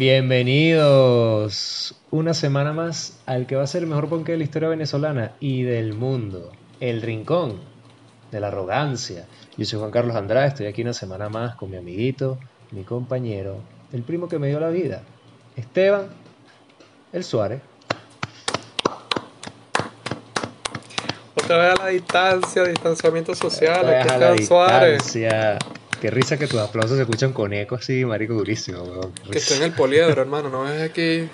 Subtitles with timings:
[0.00, 4.70] Bienvenidos una semana más al que va a ser el mejor ponque de la historia
[4.70, 7.60] venezolana y del mundo, el rincón
[8.32, 9.26] de la arrogancia.
[9.58, 12.38] Yo soy Juan Carlos Andrade, estoy aquí una semana más con mi amiguito,
[12.70, 13.58] mi compañero,
[13.92, 15.02] el primo que me dio la vida,
[15.54, 16.06] Esteban,
[17.12, 17.60] el Suárez.
[21.44, 24.92] Otra vez a la distancia, distanciamiento social, Otra vez aquí a está la el Suárez.
[25.12, 25.58] distancia.
[26.00, 29.12] Qué risa que tus aplausos se escuchan con eco así, marico, durísimo, weón.
[29.30, 31.28] Que estoy en el poliedro, hermano, no ves aquí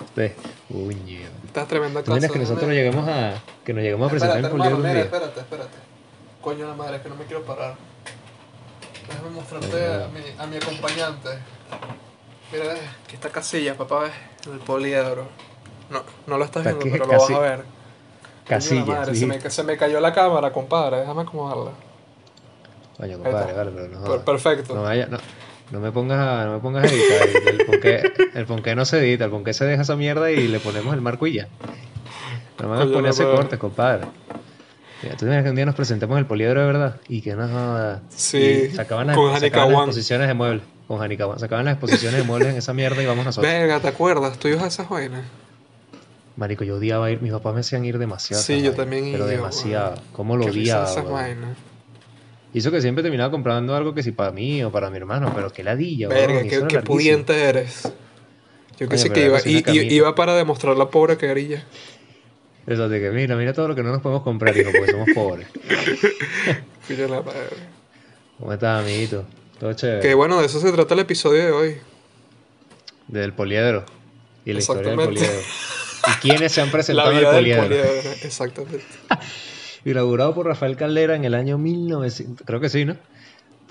[0.70, 1.20] Uño.
[1.46, 2.28] esta tremenda ¿Tú cosa.
[2.28, 3.34] que nosotros Déjame- lleguemos a,
[3.64, 5.02] que nos lleguemos a presentar en Poliedro hermano, un mira, día?
[5.04, 5.76] espérate, espérate.
[6.42, 7.74] Coño de la madre, es que no me quiero parar.
[9.08, 11.28] Déjame mostrarte a mi, a mi acompañante.
[12.52, 12.72] Mira,
[13.04, 14.12] aquí está Casilla, papá, ves,
[14.52, 15.28] el poliedro.
[15.90, 17.58] No, no lo estás Está viendo, pero lo vas a ver.
[17.58, 17.64] Coño de
[18.42, 18.86] la Casillas.
[18.86, 19.20] madre, sí.
[19.20, 21.70] se, me, se me cayó la cámara, compadre, déjame acomodarla.
[22.96, 24.24] Coño, compadre, vale, pero no.
[24.24, 24.74] Perfecto.
[24.74, 25.18] No, vaya, no,
[25.70, 27.28] no me pongas a, no me pongas a editar.
[27.28, 30.48] El, el ponqué, el ponqué no se edita, el ponqué se deja esa mierda y
[30.48, 31.48] le ponemos el marco y ya.
[32.60, 34.06] No me hagas Coño, poner ese corte, compadre.
[35.02, 37.34] Mira, tú imaginas que un día nos presentemos en el poliedro de verdad y que
[37.36, 38.00] no jodas.
[38.08, 39.84] Sí, sacaban las, con sacaban las One.
[39.90, 40.62] exposiciones de muebles.
[40.88, 41.38] Con Janica One.
[41.38, 43.52] Sacaban las exposiciones de muebles en esa mierda y vamos nosotros.
[43.52, 44.38] Venga, ¿te acuerdas?
[44.38, 45.22] ¿Tú ibas a esas vainas?
[46.36, 47.20] Marico, yo odiaba ir.
[47.20, 48.40] Mis papás me hacían ir demasiado.
[48.40, 49.90] a Sí, yo vainas, también Pero iba, demasiado.
[49.96, 50.02] weón.
[50.12, 50.90] ¿Cómo lo odiaba?
[50.90, 51.56] esas weón.
[52.56, 52.66] Vainas.
[52.66, 55.52] Hizo que siempre terminaba comprando algo que si para mí o para mi hermano, pero
[55.52, 57.92] qué ladilla, Verga, y eso qué, qué pudiente eres.
[58.78, 59.72] Yo que sé que iba, camita.
[59.72, 61.64] iba para demostrar la pobre que grilla.
[62.66, 65.08] Eso de que mira, mira todo lo que no nos podemos comprar, hijo, porque somos
[65.14, 65.46] pobres.
[66.88, 67.48] La madre.
[68.38, 69.24] ¿Cómo estás, amiguito?
[69.58, 70.00] Todo chévere.
[70.00, 71.76] Que bueno, de eso se trata el episodio de hoy.
[73.08, 73.84] Del poliedro.
[74.44, 75.40] Y la historia del poliedro.
[76.08, 77.62] ¿Y quiénes se han presentado en el poliedro?
[77.64, 78.10] poliedro.
[78.22, 78.84] Exactamente.
[79.90, 82.44] Inaugurado por Rafael Caldera en el año 1900.
[82.46, 82.96] Creo que sí, ¿no?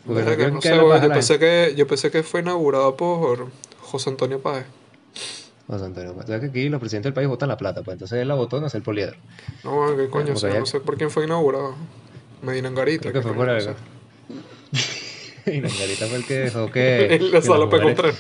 [0.06, 2.24] Porque Verga, creo no que sé, la weón, página- yo, pensé que, yo pensé que
[2.24, 3.48] fue inaugurado por
[3.82, 4.66] José Antonio Páez.
[5.68, 7.82] José Antonio, pues, ¿sabes que aquí los presidentes del país votan la plata?
[7.84, 9.18] Pues entonces él la votó en hacer el poliedro.
[9.64, 11.76] No, qué coño, Porque o sea, ya- no sé por quién fue inaugurado.
[12.44, 13.02] Medina Angarita.
[13.10, 13.74] Creo que fue por algo.
[15.44, 15.54] fue
[16.18, 17.20] el que dejó que.
[17.32, 18.14] La sala para comprar.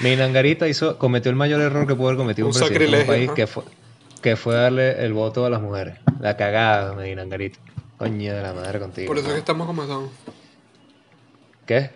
[0.00, 3.06] Minangarita hizo, cometió el mayor error que pudo haber cometido un, Un presidente de un
[3.06, 3.64] país que fue,
[4.22, 5.98] que fue darle el voto a las mujeres.
[6.20, 7.58] La cagada, Minangarita.
[7.96, 9.08] Coño de la madre contigo.
[9.08, 10.10] Por eso es que estamos como estamos.
[11.66, 11.90] ¿Qué?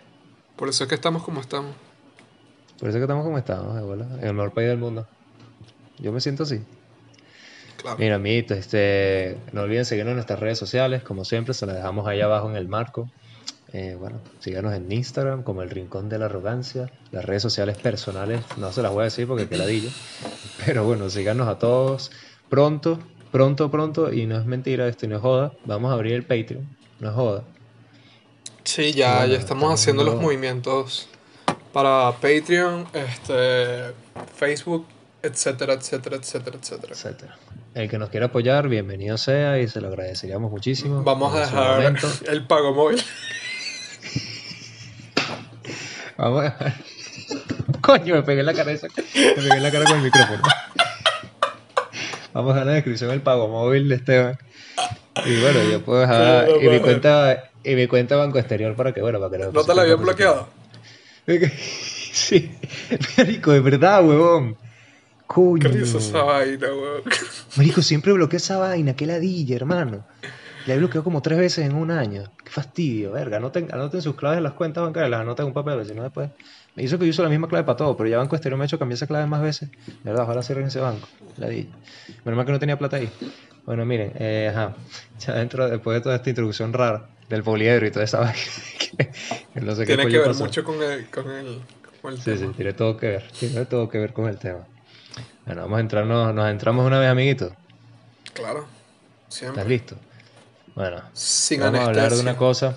[0.57, 1.75] Por eso es que estamos como estamos.
[2.79, 5.07] Por eso es que estamos como estamos, bola, en el mejor país del mundo.
[5.99, 6.61] Yo me siento así.
[7.77, 7.97] Claro.
[7.99, 12.07] Mira, amiguitos, este, no olviden seguirnos en nuestras redes sociales, como siempre, se las dejamos
[12.07, 13.09] ahí abajo en el marco.
[13.73, 16.91] Eh, bueno, síganos en Instagram como El Rincón de la Arrogancia.
[17.11, 19.89] Las redes sociales personales no se las voy a decir porque qué ladillo.
[20.67, 22.11] Pero bueno, síganos a todos.
[22.51, 22.99] Pronto,
[23.33, 26.23] pronto, pronto, y no es mentira, esto y no es joda, vamos a abrir el
[26.23, 26.69] Patreon,
[27.01, 27.43] no es joda.
[28.63, 31.09] Sí, ya, Bueno, ya estamos estamos haciendo los movimientos
[31.73, 33.93] para Patreon, este,
[34.37, 34.87] Facebook,
[35.23, 36.93] etcétera, etcétera, etcétera, etcétera.
[36.93, 37.39] etcétera.
[37.75, 41.03] El que nos quiera apoyar, bienvenido sea y se lo agradeceríamos muchísimo.
[41.03, 41.97] Vamos a dejar
[42.29, 43.03] el pago móvil.
[46.19, 46.75] Vamos a dejar.
[47.81, 48.89] Coño, me pegué en la cara esa.
[48.89, 50.43] Me pegué en la cara con el micrófono.
[52.35, 54.39] Vamos a dejar en la descripción el pago móvil de Esteban.
[55.27, 56.47] Y bueno, yo puedo dejar.
[56.47, 59.53] Qué Y mi cuenta, y mi cuenta banco exterior para que, bueno, para que lo
[59.53, 60.49] ¿No te la habían bloqueado?
[62.13, 62.51] Sí,
[63.17, 64.57] Marico, de verdad, huevón.
[65.27, 65.61] Coño.
[65.61, 67.03] ¿Qué risa esa vaina, weón?
[67.57, 70.05] Marico, siempre bloqueo esa vaina, qué ladilla, hermano.
[70.67, 72.25] La he bloqueado como tres veces en un año.
[72.45, 73.39] Qué fastidio, verga.
[73.39, 76.03] Anoten, anoten sus claves en las cuentas bancarias, las anoten en un papel, si no
[76.03, 76.31] después.
[76.75, 78.65] Me hizo que yo uso la misma clave para todo, pero ya Banco Exterior me
[78.65, 79.71] ha hecho cambiar esa clave más veces.
[79.71, 81.07] De verdad, ojalá cierren ese banco.
[81.37, 81.71] Ladilla.
[82.25, 83.11] Menos mal que no tenía plata ahí.
[83.67, 84.75] Bueno, miren, eh, ajá.
[85.21, 88.35] Ya dentro, después de toda esta introducción rara del poliedro y toda esa vaina,
[88.79, 89.11] que,
[89.55, 90.45] que no sé qué Tiene que ver pasó.
[90.45, 91.61] mucho con el, con el,
[92.01, 92.53] con el Sí, sí, tema.
[92.55, 93.31] tiene todo que ver.
[93.39, 94.67] Tiene todo que ver con el tema.
[95.45, 97.55] Bueno, vamos a entrarnos, nos entramos una vez, amiguito.
[98.33, 98.67] Claro,
[99.29, 99.61] siempre.
[99.61, 99.97] ¿Estás listo?
[100.75, 102.77] Bueno, Sin vamos a hablar de una cosa.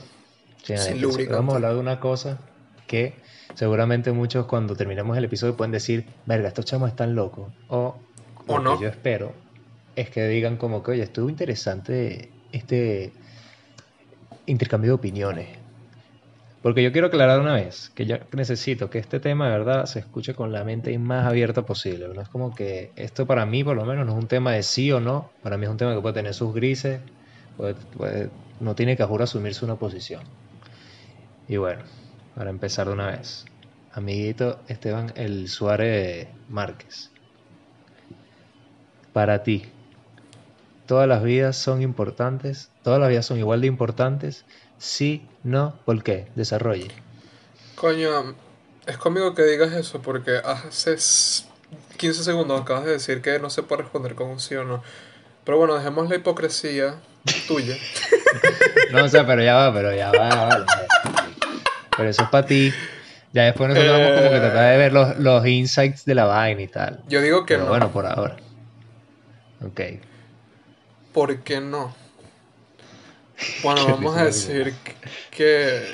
[0.63, 1.33] sin Sin lubricante.
[1.35, 2.39] Vamos a hablar de una cosa
[2.87, 3.13] que
[3.55, 7.51] seguramente muchos cuando terminemos el episodio pueden decir, verga, estos chamos están locos.
[7.69, 7.95] O,
[8.47, 8.77] O lo no.
[8.77, 9.33] que yo espero
[9.95, 13.11] es que digan como que, oye, estuvo interesante este
[14.45, 15.47] intercambio de opiniones.
[16.61, 19.99] Porque yo quiero aclarar una vez que yo necesito que este tema de verdad se
[19.99, 22.07] escuche con la mente más abierta posible.
[22.13, 24.63] No es como que esto para mí, por lo menos, no es un tema de
[24.63, 25.29] sí o no.
[25.43, 26.99] Para mí es un tema que puede tener sus grises.
[27.55, 28.29] puede- puede-
[28.59, 30.23] no tiene que juro asumirse una posición.
[31.47, 31.83] Y bueno,
[32.35, 33.45] para empezar de una vez.
[33.93, 37.09] Amiguito Esteban El Suárez Márquez.
[39.13, 39.65] Para ti,
[40.87, 44.45] todas las vidas son importantes, todas las vidas son igual de importantes,
[44.77, 46.27] sí, no, ¿por qué?
[46.35, 46.89] Desarrolle.
[47.75, 48.35] Coño,
[48.85, 51.45] Es cómico que digas eso porque hace s-
[51.97, 54.83] 15 segundos acabas de decir que no se puede responder con un sí o no.
[55.43, 56.95] Pero bueno, dejemos la hipocresía
[57.47, 57.75] tuya.
[58.91, 60.65] No, o sea, pero ya va, pero ya va, ya va.
[61.97, 62.73] Pero eso es para ti.
[63.33, 64.39] Ya después nosotros vamos como que Eh.
[64.39, 67.03] tratar de ver los, los insights de la vaina y tal.
[67.07, 67.69] Yo digo que Pero no.
[67.69, 68.37] bueno, por ahora.
[69.65, 69.81] Ok.
[71.13, 71.93] ¿Por qué no?
[73.63, 74.73] Bueno, vamos a decir
[75.31, 75.85] que,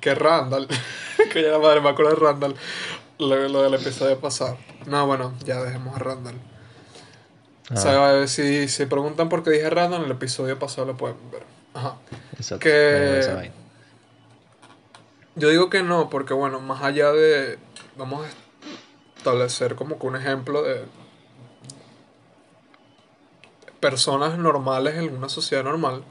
[0.00, 0.66] que Randall,
[1.32, 2.54] que ya la madre me acuerdo de Randall,
[3.18, 4.58] lo, lo del episodio pasado.
[4.86, 6.34] No, bueno, ya dejemos a Randall.
[7.70, 10.96] Ah, O sea, si se preguntan por qué dije Randall, en el episodio pasado lo
[10.96, 11.42] pueden ver.
[11.74, 11.94] Ajá.
[12.36, 12.64] exacto.
[12.64, 13.52] que-.
[15.36, 17.58] Yo digo que no, porque bueno, más allá de.
[17.96, 18.30] Vamos a
[19.18, 20.84] establecer como que un ejemplo de.
[23.80, 26.02] Personas normales en una sociedad normal.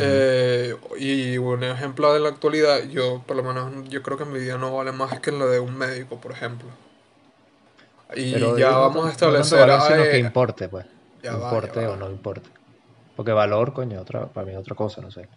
[0.00, 4.38] Eh, y un ejemplo de la actualidad, yo por lo menos yo creo que mi
[4.38, 6.68] vida no vale más que la de un médico, por ejemplo.
[8.14, 9.58] Y Pero ya digo, vamos no a establecer.
[9.58, 10.86] valor, sino eh, que importe, pues.
[11.22, 11.92] ya va, importe va.
[11.92, 12.48] o no importe.
[13.16, 15.28] Porque valor, coño, otra, para mí es otra cosa, no sé.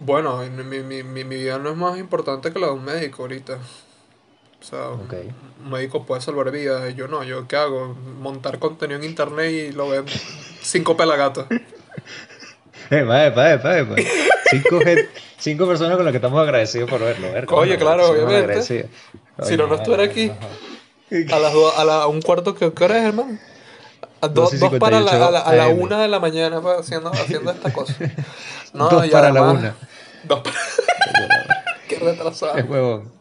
[0.00, 3.22] Bueno, mi, mi, mi, mi vida no es más importante que la de un médico
[3.22, 3.58] ahorita.
[4.60, 5.14] O sea, un- Ok.
[5.64, 7.22] un médico puede salvar vidas, y yo no.
[7.24, 7.94] ¿Yo qué hago?
[8.20, 10.04] Montar contenido en internet y lo ven
[10.62, 11.46] cinco pelagatos.
[12.92, 13.96] Va, va, va, va.
[14.50, 14.80] Cinco,
[15.38, 17.32] cinco personas con las que estamos agradecidos por verlo.
[17.32, 18.62] ver, Oye, claro, obviamente.
[18.62, 20.30] Si no, no estuviera aquí.
[20.30, 21.34] ajá.
[21.36, 23.38] A las a la, a un cuarto, ¿qué, qué hora es, hermano?
[24.24, 26.20] A do- 12 y dos para la, a la, a la 58 una de la
[26.20, 27.94] mañana haciendo, haciendo esta cosa.
[28.72, 29.76] No, Dos para la una.
[30.24, 30.56] Dos para...
[31.88, 32.56] Qué retrasado.
[32.56, 33.12] Es huevón.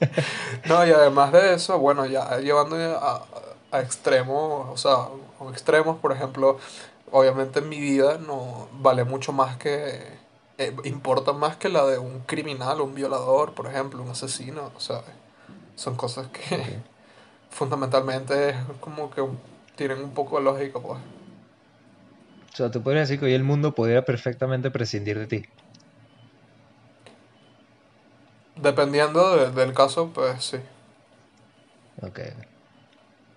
[0.64, 3.24] No, y además de eso, bueno, ya llevando a,
[3.70, 6.58] a extremos, o sea, a extremos, por ejemplo,
[7.10, 10.02] obviamente mi vida no vale mucho más que,
[10.58, 14.80] eh, importa más que la de un criminal, un violador, por ejemplo, un asesino, o
[14.80, 15.02] sea,
[15.76, 16.78] son cosas que
[17.50, 19.22] fundamentalmente es como que
[19.86, 21.00] tienen un poco de lógica, pues.
[22.52, 25.44] O sea, tú podrías decir que hoy el mundo pudiera perfectamente prescindir de ti.
[28.56, 30.58] Dependiendo de- del caso, pues sí.
[32.00, 32.20] Ok.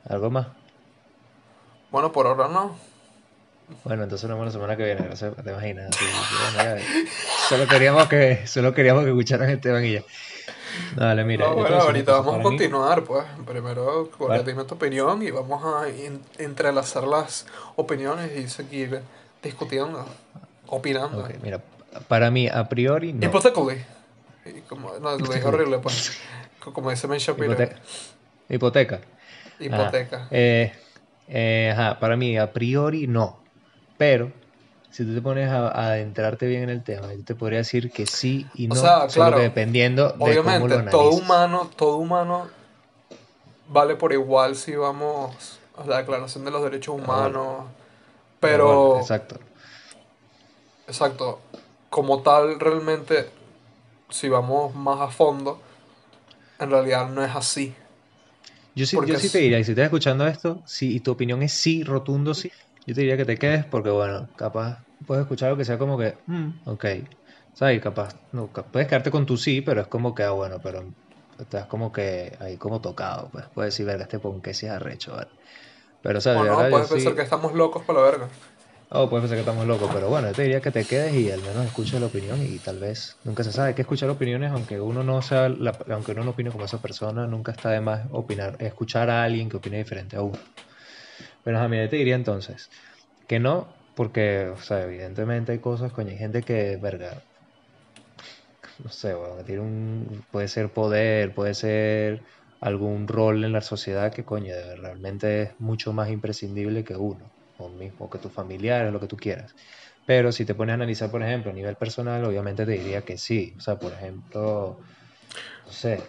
[0.07, 0.47] ¿Algo más?
[1.89, 2.75] Bueno, por ahora no.
[3.83, 5.01] Bueno, entonces nos vemos la semana que viene.
[5.01, 5.95] Gracias, te imaginas.
[7.49, 10.03] solo queríamos que, solo queríamos que escucharan el tema y ya.
[10.95, 11.47] Dale, mira.
[11.47, 13.25] No, bueno, ahorita vamos a mí- continuar, pues.
[13.45, 14.43] Primero, Vale.
[14.43, 17.45] dime tu opinión y vamos a en- entrelazar las
[17.75, 19.01] opiniones y seguir
[19.43, 20.05] discutiendo,
[20.67, 21.27] opinando.
[21.43, 21.59] Mira,
[22.07, 23.19] para mí, a priori, no.
[24.45, 26.17] Y como, no, lo dije horrible, pues.
[26.59, 27.47] Co- Como dice Ben Shapiro.
[27.53, 27.75] Hipoteca.
[28.49, 28.99] Hipoteca.
[29.59, 30.15] Hipoteca.
[30.17, 30.27] Ajá.
[30.31, 30.73] Eh,
[31.27, 33.39] eh, ajá, para mí, a priori, no.
[33.97, 34.31] Pero,
[34.95, 37.91] si tú te pones a, a adentrarte bien en el tema, yo te podría decir
[37.91, 38.81] que sí y O no.
[38.81, 42.47] sea, solo claro, que dependiendo de cómo Obviamente, lo todo humano, todo humano
[43.69, 47.65] vale por igual si vamos a la declaración de los derechos humanos.
[48.39, 49.39] Pero, Ah, bueno, exacto.
[50.87, 51.39] Exacto.
[51.89, 53.29] Como tal, realmente,
[54.09, 55.59] si vamos más a fondo,
[56.59, 57.75] en realidad no es así.
[58.75, 61.11] Yo sí, Porque yo sí te diría, y si estás escuchando esto, si y tu
[61.11, 62.51] opinión es sí, rotundo sí,
[62.85, 65.97] yo te diría que te quedes porque, bueno, capaz puedes escuchar algo que sea como
[65.97, 66.85] que, mm, ok,
[67.53, 67.77] ¿sabes?
[67.77, 70.93] Y capaz, no, puedes quedarte con tu sí, pero es como que, ah, bueno, pero
[71.37, 74.71] estás como que ahí como tocado, pues puedes decir, verga, este pon que sí es
[74.71, 75.31] arrecho, ¿vale?
[76.01, 76.41] Pero, ¿sabes?
[76.41, 78.29] O De no, verdad, puedes sí- pensar que estamos locos para la verga.
[78.89, 81.29] Oh, puedes pensar que estamos locos, pero bueno, yo te diría que te quedes y
[81.31, 84.79] al menos escuches la opinión y tal vez nunca se sabe que escuchar opiniones, aunque
[84.79, 88.07] uno no sea, la- aunque uno no opine como esa persona, nunca está de más
[88.11, 90.39] opinar, escuchar a alguien que opine diferente a uno.
[91.45, 92.69] Pero a mí yo te diría entonces
[93.27, 97.21] que no, porque, o sea, evidentemente hay cosas, coño, hay gente que, verga,
[98.83, 99.37] no sé, bueno,
[100.31, 102.23] puede ser poder, puede ser
[102.61, 107.69] algún rol en la sociedad que, coño, realmente es mucho más imprescindible que uno, o
[107.69, 109.53] mismo que tus familiares, lo que tú quieras.
[110.05, 113.17] Pero si te pones a analizar, por ejemplo, a nivel personal, obviamente te diría que
[113.17, 113.53] sí.
[113.57, 114.79] O sea, por ejemplo,
[115.65, 116.01] no sé,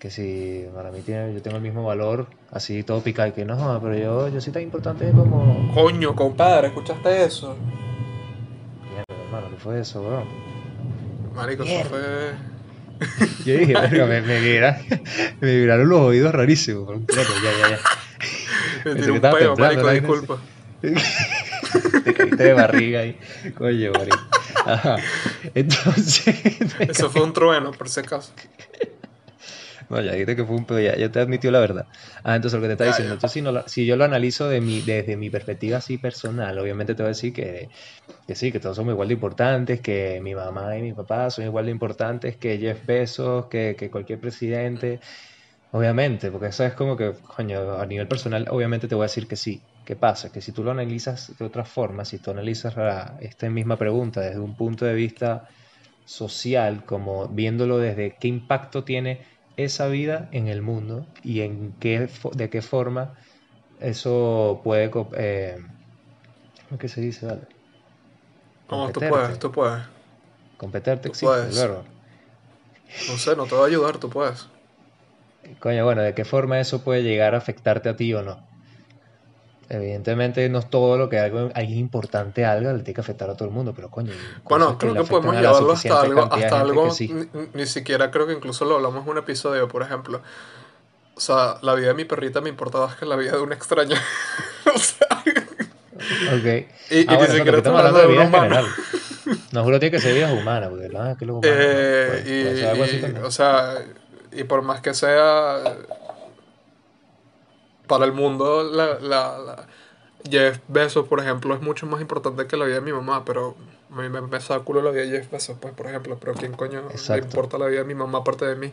[0.00, 3.44] que si para mí tiene, yo tengo el mismo valor, así todo picado, y que
[3.44, 5.70] no, pero yo, yo sí tan importante como...
[5.74, 7.54] Coño, compadre, ¿escuchaste eso?
[8.90, 10.24] Mierda, hermano, ¿qué fue eso, weón?
[11.34, 12.00] Marico, eso fue.
[13.44, 14.80] Yo dije, verga, me, me, vibra-
[15.40, 16.88] me vibraron los oídos rarísimos.
[17.06, 17.78] pero ya, ya, ya.
[18.94, 20.38] Me que un peo, marico, disculpa.
[20.80, 23.18] Te caíste de barriga ahí.
[23.56, 24.18] Coño, marico.
[24.64, 24.96] Ajá.
[25.54, 26.34] Entonces,
[26.80, 28.32] Eso fue un trueno, por si acaso.
[29.90, 31.88] No, ya dijiste que fue un pedo, ya, ya te admitió la verdad.
[32.24, 34.48] Ah, entonces lo que te está diciendo, entonces si, no lo- si yo lo analizo
[34.48, 37.70] de mi, desde mi perspectiva así personal, obviamente te voy a decir que,
[38.26, 41.46] que sí, que todos somos igual de importantes, que mi mamá y mi papá son
[41.46, 45.00] igual de importantes que Jeff Bezos, que, que cualquier presidente.
[45.72, 49.28] Obviamente, porque eso es como que, coño, a nivel personal, obviamente te voy a decir
[49.28, 49.64] que sí.
[49.84, 50.30] ¿Qué pasa?
[50.32, 54.20] Que si tú lo analizas de otra forma, si tú analizas la- esta misma pregunta
[54.20, 55.44] desde un punto de vista
[56.04, 59.26] social, como viéndolo desde qué impacto tiene
[59.64, 63.14] esa vida en el mundo y en qué, de qué forma
[63.80, 65.56] eso puede, eh,
[66.68, 67.26] ¿cómo es que se dice?
[67.26, 67.48] Vale?
[68.70, 69.82] No, tú puedes, tú puedes.
[70.56, 71.56] Competerte Tú existe, puedes.
[71.60, 71.84] verbo.
[73.08, 74.46] No sé, no te va a ayudar, tú puedes.
[75.60, 78.49] Coño, bueno, ¿de qué forma eso puede llegar a afectarte a ti o no?
[79.72, 83.34] Evidentemente no es todo lo que algo, alguien importante algo le tiene que afectar a
[83.36, 84.12] todo el mundo, pero coño,
[84.44, 87.08] Bueno, creo que afectan podemos la llevarlo hasta algo, hasta algo, que sí.
[87.12, 90.20] ni, ni siquiera creo que incluso lo hablamos en un episodio, por ejemplo.
[91.14, 93.52] O sea, la vida de mi perrita me importa más que la vida de un
[93.52, 93.94] extraño.
[94.74, 95.06] o sea,
[96.34, 96.66] Ok.
[96.90, 98.42] y, y Ah, ni bueno, siquiera estamos hablando de vida en humano.
[98.44, 98.66] general.
[99.52, 102.68] No juro tiene que ser vidas humanas, porque no, es que los humanos, no, Eh,
[102.70, 103.24] algo así y, también.
[103.24, 103.74] o sea,
[104.32, 105.58] y por más que sea
[107.90, 109.68] para el mundo, la, la, la-
[110.30, 113.56] Jeff Bezos, por ejemplo, es mucho más importante que la vida de mi mamá, pero
[113.92, 116.34] a mí me, me saca culo la vida de Jeff Bezos, pues, por ejemplo, pero
[116.36, 118.72] ¿quién coño le importa la vida de mi mamá aparte de mí?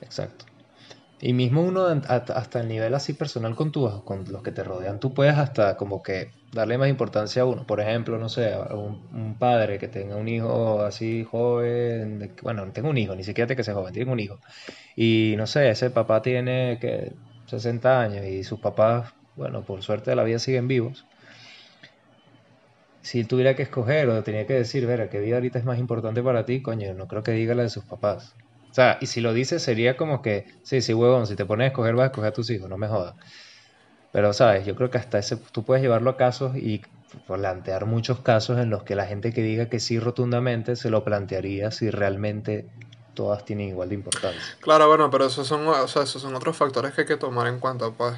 [0.00, 0.46] Exacto.
[1.20, 5.00] Y mismo uno hasta el nivel así personal con tus, con los que te rodean,
[5.00, 7.66] tú puedes hasta como que darle más importancia a uno.
[7.66, 12.66] Por ejemplo, no sé, un, un padre que tenga un hijo así joven, de bueno,
[12.66, 14.40] no tengo un hijo, ni siquiera que ser joven, tiene un hijo.
[14.96, 17.12] Y no sé, ese papá tiene que
[17.52, 21.04] 60 años y sus papás, bueno, por suerte de la vida siguen vivos.
[23.02, 26.22] Si tuviera que escoger o tenía que decir, ver, ¿qué vida ahorita es más importante
[26.22, 26.62] para ti?
[26.62, 28.34] Coño, no creo que diga la de sus papás.
[28.70, 31.66] O sea, y si lo dice sería como que, sí, sí, huevón, si te pones
[31.66, 33.16] a escoger vas a escoger a tus hijos, no me jodas.
[34.12, 34.64] Pero, ¿sabes?
[34.64, 36.80] Yo creo que hasta ese, tú puedes llevarlo a casos y
[37.26, 41.04] plantear muchos casos en los que la gente que diga que sí rotundamente se lo
[41.04, 42.66] plantearía si realmente
[43.14, 44.56] todas tienen igual de importancia.
[44.60, 47.46] Claro, bueno, pero esos son, o sea, esos son otros factores que hay que tomar
[47.46, 48.14] en cuenta, pues.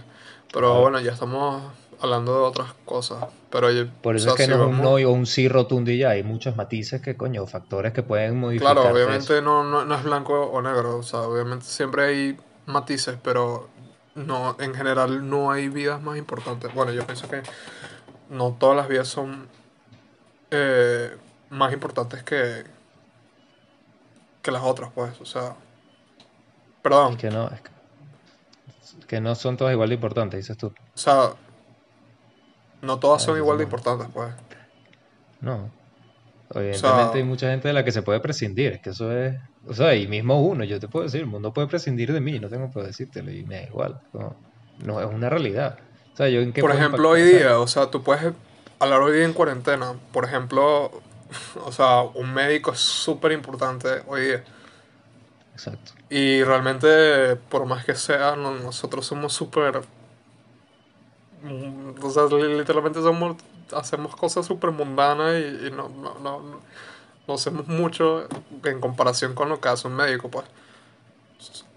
[0.52, 0.80] Pero Claro.
[0.82, 1.62] bueno, ya estamos
[2.00, 3.24] hablando de otras cosas.
[3.50, 5.10] Pero oye, Por o eso sea, es que si no es un no y o
[5.10, 8.88] un sí rotundo y ya, hay muchos matices que, coño, factores que pueden modificar Claro,
[8.88, 8.96] eso.
[8.96, 12.36] obviamente no, no, no es blanco o negro, o sea, obviamente siempre hay
[12.66, 13.68] matices, pero
[14.14, 16.72] no, en general no hay vidas más importantes.
[16.74, 17.42] Bueno, yo pienso que
[18.30, 19.48] no todas las vidas son
[20.50, 21.16] eh,
[21.50, 22.64] más importantes que,
[24.44, 25.56] que las otras, pues, o sea,
[26.82, 27.70] perdón, Es que no, es que,
[29.00, 30.66] es que no son todas igual de importantes, dices tú.
[30.68, 31.30] o sea,
[32.82, 34.32] no todas Ah, son igual de importantes, pues.
[35.40, 35.70] No.
[36.54, 39.34] Evidentemente hay mucha gente de la que se puede prescindir, es que eso es,
[39.66, 42.38] o sea, y mismo uno, yo te puedo decir, el mundo puede prescindir de mí,
[42.38, 44.36] no tengo por decírtelo y me da igual, no,
[44.84, 45.78] no es una realidad.
[46.12, 47.22] O sea, yo en qué Por ejemplo, hoy?
[47.22, 48.32] O sea, día, o sea, tú puedes
[48.78, 49.94] hablar hoy día en cuarentena.
[50.12, 50.92] Por ejemplo,
[51.64, 54.44] o sea, un médico es súper importante hoy día.
[55.54, 55.92] Exacto.
[56.10, 59.82] Y realmente, por más que sea, no- nosotros somos súper...
[62.02, 63.36] O sea, li- literalmente somos,
[63.72, 66.40] hacemos cosas súper mundanas y, y no, no, no,
[67.26, 68.28] no- hacemos mucho
[68.64, 70.46] en comparación con lo que hace un médico, pues.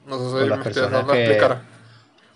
[0.07, 1.61] No sé si me estoy dando a explicar.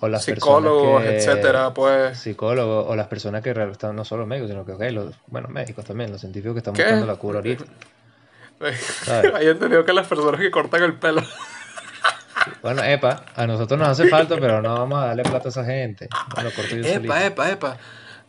[0.01, 2.17] O las Psicólogos, personas que, etcétera, pues.
[2.19, 5.85] psicólogos, o las personas que están no solo médicos, sino que, ok, los, bueno, médicos
[5.85, 6.81] también, los científicos que están ¿Qué?
[6.83, 7.63] buscando la cura ahorita.
[9.35, 11.21] Hay entendido que las personas que cortan el pelo.
[12.63, 15.63] Bueno, epa, a nosotros nos hace falta, pero no vamos a darle plata a esa
[15.63, 16.09] gente.
[16.43, 16.87] Lo corto yo solito.
[17.03, 17.77] Epa, epa, epa.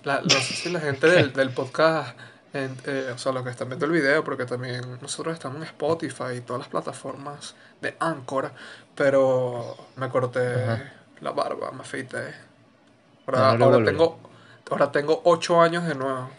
[0.05, 2.15] La- no sé si la gente del, del podcast,
[2.53, 5.63] en- eh, o sea, los que están viendo el video, porque también nosotros estamos en
[5.65, 8.53] Spotify y todas las plataformas de Anchor,
[8.95, 10.93] pero me corté Ajá.
[11.23, 12.35] La barba, me afeité.
[13.35, 14.19] Ah, Ahora, no ahora tengo,
[14.71, 16.31] ahora tengo 8 años de nuevo.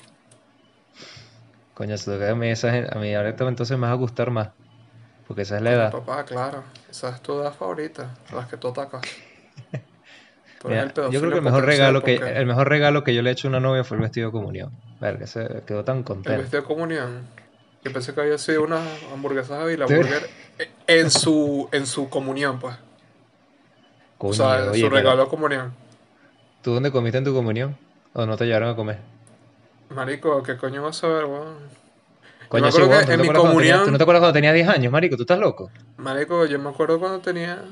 [1.73, 4.49] Coño, eso que a mí, esa a mí ahorita entonces me va a gustar más.
[5.27, 5.91] Porque esa es la edad.
[5.91, 9.01] Papá, claro, esa es tu edad favorita, las que tú atacas.
[10.59, 13.13] Tú Mira, eres el yo creo que el mejor regalo que el mejor regalo que
[13.13, 14.71] yo le he hecho a una novia fue el vestido de comunión.
[14.99, 16.41] Verga, se quedó tan El contento.
[16.41, 17.27] vestido de comunión.
[17.83, 18.81] Yo pensé que había sido una
[19.13, 19.95] hamburguesa de la Sí.
[19.95, 20.29] burger
[20.87, 22.75] en su, en su comunión, pues.
[24.27, 25.73] Coño, o sea, oye, su regalo de comunión.
[26.61, 27.77] ¿tú dónde comiste en tu comunión?
[28.13, 28.99] ¿O no te llevaron a comer?
[29.89, 31.55] Marico, ¿qué coño vas a ver, weón?
[32.47, 34.53] Coño, me sí, acuerdo que ¿tú en mi comunión- ¿Tú no te acuerdas cuando tenías
[34.53, 35.15] 10 años, marico?
[35.17, 35.71] ¿Tú estás loco?
[35.97, 37.63] Marico, yo me acuerdo cuando tenía.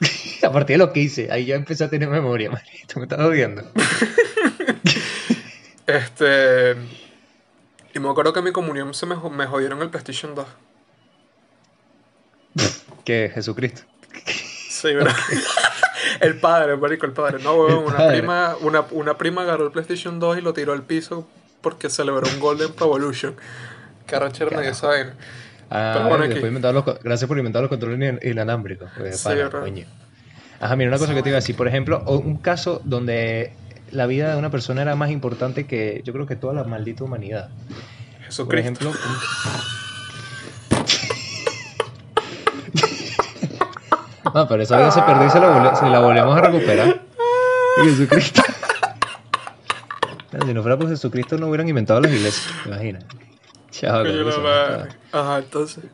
[0.42, 2.86] A partir de lo que hice, ahí ya empecé a tener memoria, marico.
[2.92, 3.62] Tú me estás odiando.
[5.86, 6.76] Este.
[7.94, 10.46] Y me acuerdo que en mi comunión se me, jo- me jodieron el PlayStation 2.
[13.04, 13.82] Que Jesucristo.
[14.82, 15.06] Sí, bro.
[16.20, 17.38] el padre, marico, el padre.
[17.42, 18.18] No, weón, una padre.
[18.18, 21.28] prima, una, una prima agarró el PlayStation 2 y lo tiró al piso
[21.60, 23.36] porque celebró un Golden Pro Evolution.
[25.70, 26.38] Ah, Pero bueno, aquí.
[26.38, 28.90] inventaron los co- gracias por inventar los controles in- inalámbricos.
[28.96, 29.86] pues, Sí, coño.
[30.60, 31.56] Ajá, mira, una cosa que te iba a decir.
[31.56, 33.54] Por ejemplo, un caso donde
[33.90, 37.04] la vida de una persona era más importante que yo creo que toda la maldita
[37.04, 37.48] humanidad.
[37.48, 38.60] Por Jesucristo.
[38.60, 38.92] ejemplo,
[44.34, 47.02] No, pero esa vida se perdió y se la, se la volvemos a recuperar.
[47.84, 48.42] Jesucristo.
[50.46, 53.00] Si no fuera por Jesucristo no hubieran inventado las iglesias, imagina.
[53.70, 54.90] Chao, Coño, qué la risa, madre.
[55.12, 55.84] Ajá, entonces.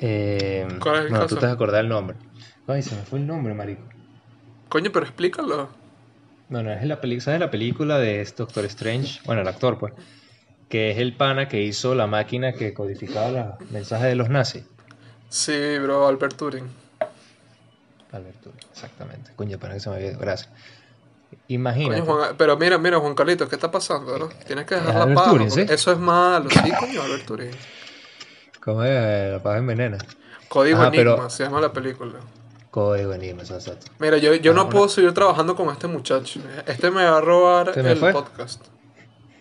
[0.00, 1.28] eh, ¿Cuál es el no, caso?
[1.28, 2.16] tú te vas a acordar el nombre.
[2.66, 3.82] Ay, se me fue el nombre, marico.
[4.68, 5.68] Coño, pero explícalo.
[6.48, 9.20] No, no, es la película, ¿sabes la película de este Doctor Strange?
[9.24, 9.94] Bueno, el actor, pues.
[10.68, 14.64] Que es el pana que hizo la máquina que codificaba los mensajes de los nazis.
[15.28, 16.66] Sí, bro, Albert Turing.
[18.12, 19.30] Alberto, exactamente.
[19.36, 20.18] Coño, pana que se me había ido.
[20.18, 20.48] Gracias.
[20.48, 22.00] Coño, Imagínate.
[22.02, 24.28] Juan- pero mira, mira, Juan Carlitos, ¿qué está pasando?
[24.46, 25.36] Tienes que dejar la paja.
[25.68, 26.48] Eso es malo.
[26.50, 27.50] Sí, coño, Albert Turing.
[28.64, 28.90] ¿Cómo es?
[28.92, 29.98] Eh, La paja envenena.
[30.48, 32.14] Código Ajá, Enigma pero- se llama la película.
[32.70, 33.86] Código enigma, exacto.
[33.98, 36.40] Mira, yo, yo Ah, no puedo seguir trabajando con este muchacho.
[36.66, 38.12] Este me va a robar ¿Se me el fue?
[38.12, 38.64] podcast.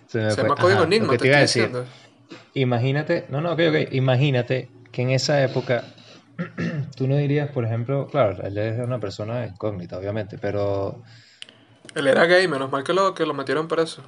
[0.07, 0.43] Se me Se fue.
[0.45, 1.75] llama Código Ajá, Enigma, te te iba a estoy decir.
[1.77, 2.39] diciendo.
[2.55, 3.93] Imagínate, no, no, ok, ok.
[3.93, 5.83] Imagínate que en esa época
[6.95, 11.01] tú no dirías, por ejemplo, claro, él es una persona incógnita, obviamente, pero
[11.95, 14.03] Él era gay, menos mal que lo, que lo metieron preso.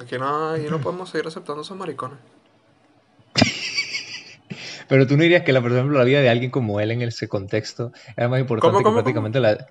[0.00, 2.18] Aquí no, aquí no podemos seguir aceptando esos maricones.
[4.88, 7.00] Pero tú no dirías que, la, por ejemplo, la vida de alguien como él en
[7.02, 9.66] ese contexto era más importante ¿Cómo, que cómo, prácticamente la...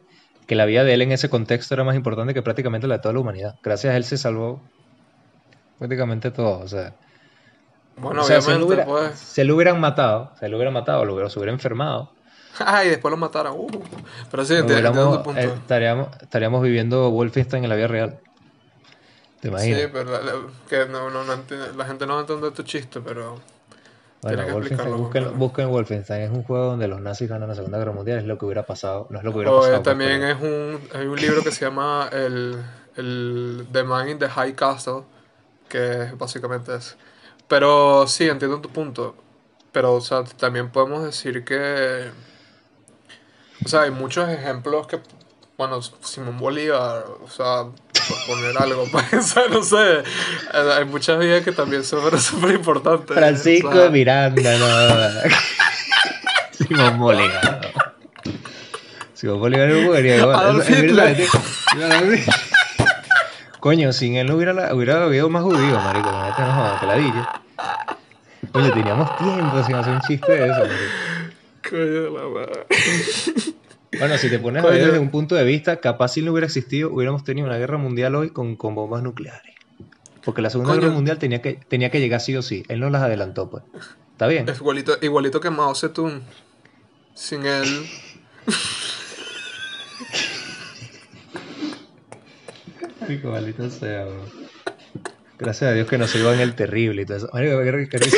[0.47, 3.01] Que la vida de él en ese contexto era más importante que prácticamente la de
[3.01, 3.55] toda la humanidad.
[3.63, 4.61] Gracias a él se salvó
[5.79, 6.59] prácticamente todo.
[6.59, 6.95] O sea,
[7.97, 9.19] Bueno, o sea obviamente, hubiera- pues.
[9.19, 12.11] si lo hubieran matado, se lo hubieran matado, lo hubiera, se hubiera enfermado,
[12.59, 13.53] Ay, después lo mataron.
[13.57, 13.67] Uh,
[14.29, 15.39] pero sí, lo punto.
[15.39, 18.19] eh, estaríamos, estaríamos viviendo Wolfenstein en la vida real.
[19.39, 19.81] ¿Te imaginas?
[19.81, 20.33] Sí, pero la, la-
[20.69, 23.39] que no, no, no entiende- la gente no va a entender tu chiste, pero
[24.21, 27.91] Bueno, que Wolfenstein, busquen, Wolfenstein, es un juego donde los nazis ganan la Segunda Guerra
[27.91, 29.83] Mundial, es lo que hubiera pasado, no es lo que hubiera o, eh, pasado.
[29.83, 32.63] pues, también pero- es un, hay un libro que se llama el,
[32.97, 35.01] el The Man in the High Castle,
[35.67, 36.95] que es básicamente eso.
[37.53, 39.15] Pero sí, entiendo tu punto.
[39.71, 42.09] Pero, o sea, también podemos decir que...
[43.63, 44.99] O sea, hay muchos ejemplos que...
[45.55, 50.01] Bueno, Simón Bolívar, o sea, por poner algo, pues, no sé.
[50.51, 53.15] Hay muchas vidas que también son súper importantes.
[53.15, 55.29] Francisco o sea, de Miranda, no.
[56.65, 57.71] Simón Bolívar.
[59.13, 61.21] Simón Bolívar es- Hitler.
[61.21, 62.25] es-
[63.59, 66.11] Coño, sin él no hubiera, hubiera habido más judíos, marico.
[66.11, 67.42] Neta no joda, que ladilla.
[68.53, 70.63] Oye, teníamos tiempo sin hacer un chiste de eso,
[71.69, 72.65] coño de la madre.
[73.99, 76.47] Bueno, si te pones a ver desde un punto de vista, capaz si no hubiera
[76.47, 79.53] existido, hubiéramos tenido una guerra mundial hoy con, con bombas nucleares.
[80.23, 80.81] Porque la Segunda Coño.
[80.81, 82.63] Guerra Mundial tenía que, tenía que llegar sí o sí.
[82.69, 83.63] Él no las adelantó, pues.
[84.11, 84.47] ¿Está bien?
[84.47, 86.21] Es igualito, igualito que Mao Zedong.
[87.13, 87.85] Sin él.
[93.07, 94.42] Rico, maldito sea, bro.
[95.43, 97.29] Gracias a Dios que no se iba en el terrible y todo eso.
[97.33, 98.17] Marico, qué ri- qué risa.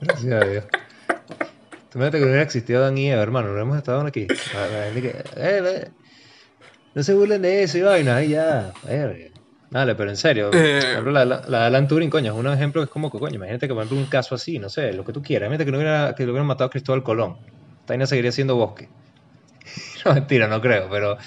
[0.00, 0.64] Gracias a Dios.
[1.90, 3.46] Tú imagínate que no hubiera existido Dan y Eva, hermano.
[3.48, 4.26] No hubiéramos estado aquí.
[4.54, 5.88] La- la gente que, eh,
[6.94, 8.16] no se burlen de eso y vaina.
[8.16, 8.72] Ahí ya.
[8.84, 9.26] verga.
[9.70, 10.50] Dale, pero en serio.
[10.52, 10.78] Eh.
[10.80, 13.10] por ejemplo, la, la, la de Alan Turing, coño, es un ejemplo que es como
[13.10, 15.48] que, coño, imagínate que por ejemplo un caso así, no sé, lo que tú quieras.
[15.48, 17.36] Imagínate que, no hubiera, que lo hubieran matado a Cristóbal Colón.
[17.80, 18.88] Esta vaina seguiría siendo bosque.
[20.04, 21.18] No, mentira, no creo, pero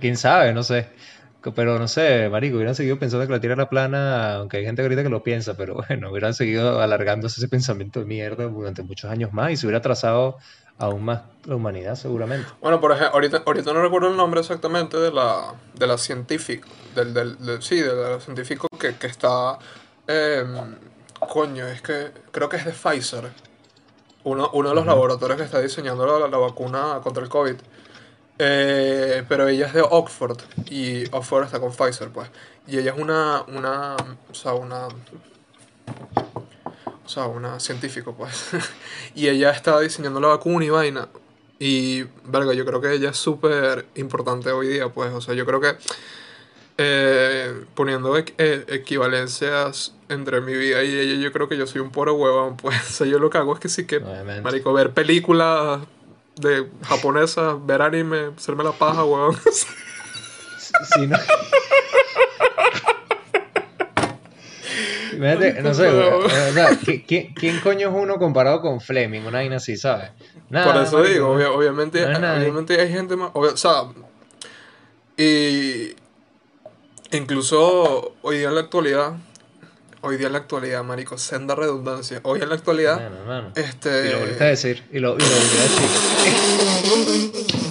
[0.00, 0.88] quién sabe, no sé.
[1.54, 4.82] Pero no sé, marico, hubieran seguido pensando que la Tierra era plana, aunque hay gente
[4.82, 9.10] ahorita que lo piensa, pero bueno, hubieran seguido alargándose ese pensamiento de mierda durante muchos
[9.10, 10.36] años más y se hubiera trazado
[10.78, 12.54] aún más la humanidad seguramente.
[12.60, 16.68] Bueno, por ejemplo, ahorita, ahorita no recuerdo el nombre exactamente de la, de la científica.
[16.94, 19.58] Del, del, del- sí, de la científico que, que está.
[20.06, 20.76] em,
[21.20, 23.30] coño, es que creo que es de Pfizer.
[24.24, 27.54] Uno, uno de los laboratorios que está diseñando la, la vacuna contra el COVID.
[28.38, 30.38] Eh, pero ella es de Oxford
[30.70, 32.30] y Oxford está con Pfizer, pues.
[32.66, 33.96] Y ella es una, una,
[34.30, 34.86] o sea, una,
[37.04, 38.50] o sea, una científico, pues.
[39.14, 41.08] y ella está diseñando la vacuna y vaina.
[41.58, 45.12] Y, verga, yo creo que ella es súper importante hoy día, pues.
[45.12, 45.76] O sea, yo creo que
[46.76, 51.80] eh, poniendo equ- eh, equivalencias entre mi vida y ella, yo creo que yo soy
[51.80, 52.78] un puro huevón, pues.
[52.88, 54.42] O sea, yo lo que hago es que sí que, Obviamente.
[54.42, 55.80] marico, ver películas
[56.40, 59.36] de japonesas, ver anime, hacerme la paja, huevón.
[60.94, 61.16] Sí, no.
[65.14, 69.22] Imagínate, no sé, güey, o sea, ¿qui- qui- ¿quién coño es uno comparado con Fleming?
[69.22, 70.10] Una vaina así, ¿sabes?
[70.50, 73.30] Nada, Por eso digo, obvia- obviamente, No obviamente hay gente más.
[73.34, 73.84] obvia- o sea,
[75.16, 75.96] y
[77.10, 79.14] incluso hoy día en la actualidad,
[80.00, 82.20] hoy día en la actualidad, marico, senda redundancia.
[82.22, 83.52] Hoy en la actualidad, Bueno, hermano.
[83.56, 84.08] este.
[84.08, 84.84] Y lo volviste a decir.
[84.92, 87.44] Y lo, y lo volví a decir.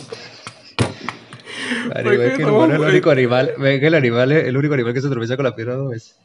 [1.88, 3.54] Marico, es que el no, humano es el único animal.
[3.58, 5.92] Ve que el animal es el único animal que se tropieza con la piedra dos
[5.92, 6.16] veces.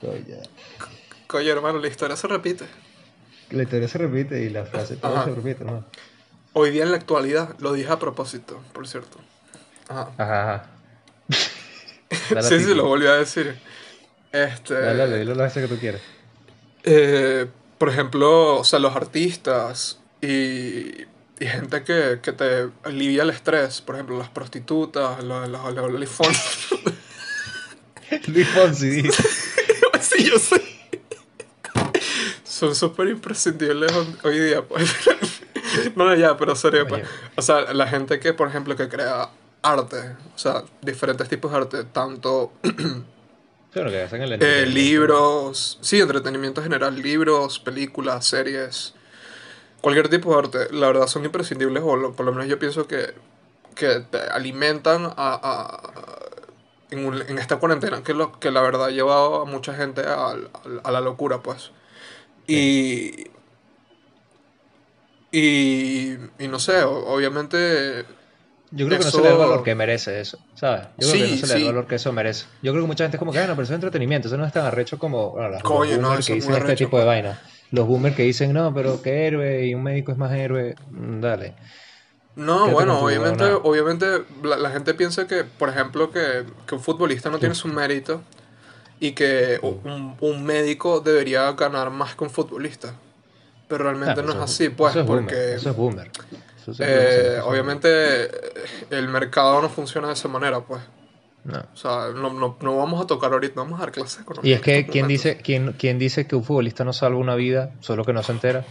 [1.26, 1.50] Coño.
[1.50, 2.64] Hermano, la historia se repite.
[3.50, 5.24] La historia se repite y la frase todo Ajá.
[5.24, 5.84] se repite, hermano.
[6.52, 9.18] Hoy día en la actualidad, lo dije a propósito, por cierto.
[9.88, 10.10] Ajá.
[10.18, 10.66] Ajá,
[12.42, 13.56] sí, sí, lo volví a decir.
[14.32, 14.74] Este.
[14.74, 16.00] Dale, dale, dilo las veces que tú quieras.
[16.84, 17.46] Eh,
[17.78, 21.02] por ejemplo, o sea, los artistas y,
[21.38, 25.84] y gente que, que te alivia el estrés, por ejemplo, las prostitutas, los, los, los
[25.84, 26.68] OnlyFans.
[28.28, 29.02] Luis Fonsi
[30.00, 30.62] sí, yo sé.
[32.44, 33.92] Son súper imprescindibles
[34.22, 34.94] hoy día, pues.
[35.96, 37.06] no, ya, pero serio, pues.
[37.36, 39.30] O sea, la gente que, por ejemplo, que crea
[39.62, 42.52] arte, o sea, diferentes tipos de arte, tanto
[43.74, 48.94] Bueno, que hacen el Eh, libros, sí, entretenimiento general, libros, películas, series,
[49.80, 52.86] cualquier tipo de arte, la verdad son imprescindibles, o lo- por lo menos yo pienso
[52.86, 53.14] que,
[53.76, 55.92] que te alimentan a, a-
[56.90, 60.02] en, un- en esta cuarentena, que, lo, que la verdad ha llevado a mucha gente
[60.02, 60.36] a, a-
[60.84, 61.72] a la locura, pues.
[62.46, 63.28] Y,
[65.30, 68.04] y, y no sé, obviamente
[68.74, 70.82] Yo creo que no se le da el valor que merece eso, ¿sabes?
[70.98, 71.66] Yo creo que Sí, no se le da el sí.
[71.66, 72.46] valor que eso merece.
[72.62, 74.36] Yo creo que mucha gente es como que, ah, no, pero eso es entretenimiento, eso
[74.38, 77.04] no es tan arrecho como bueno, las- Coño, los no, que dicen este tipo de
[77.04, 77.06] pues.
[77.06, 77.40] vaina.
[77.70, 80.74] Los boomers que dicen, no, pero qué héroe y un médico es más héroe.
[80.90, 81.54] Mm, Dale.
[82.34, 84.06] No, bueno, obviamente, obviamente
[84.42, 88.22] la, la gente piensa que, por ejemplo, que, que un futbolista no tiene su mérito
[89.00, 92.94] y que un, un médico debería ganar más que un futbolista.
[93.68, 96.10] Pero realmente no es así, pues, eso es boomer, porque Eso es boomer.
[96.68, 98.30] Eso eh, obviamente eh,
[98.90, 100.82] el mercado no funciona de esa manera, pues.
[101.44, 101.58] No.
[101.58, 104.48] O sea, no, no, no vamos a tocar ahorita, no vamos a dar clases economía.
[104.48, 107.72] Y es que, ¿quién dice, quién, quién dice que un futbolista no salva una vida
[107.80, 108.64] solo que no se entera?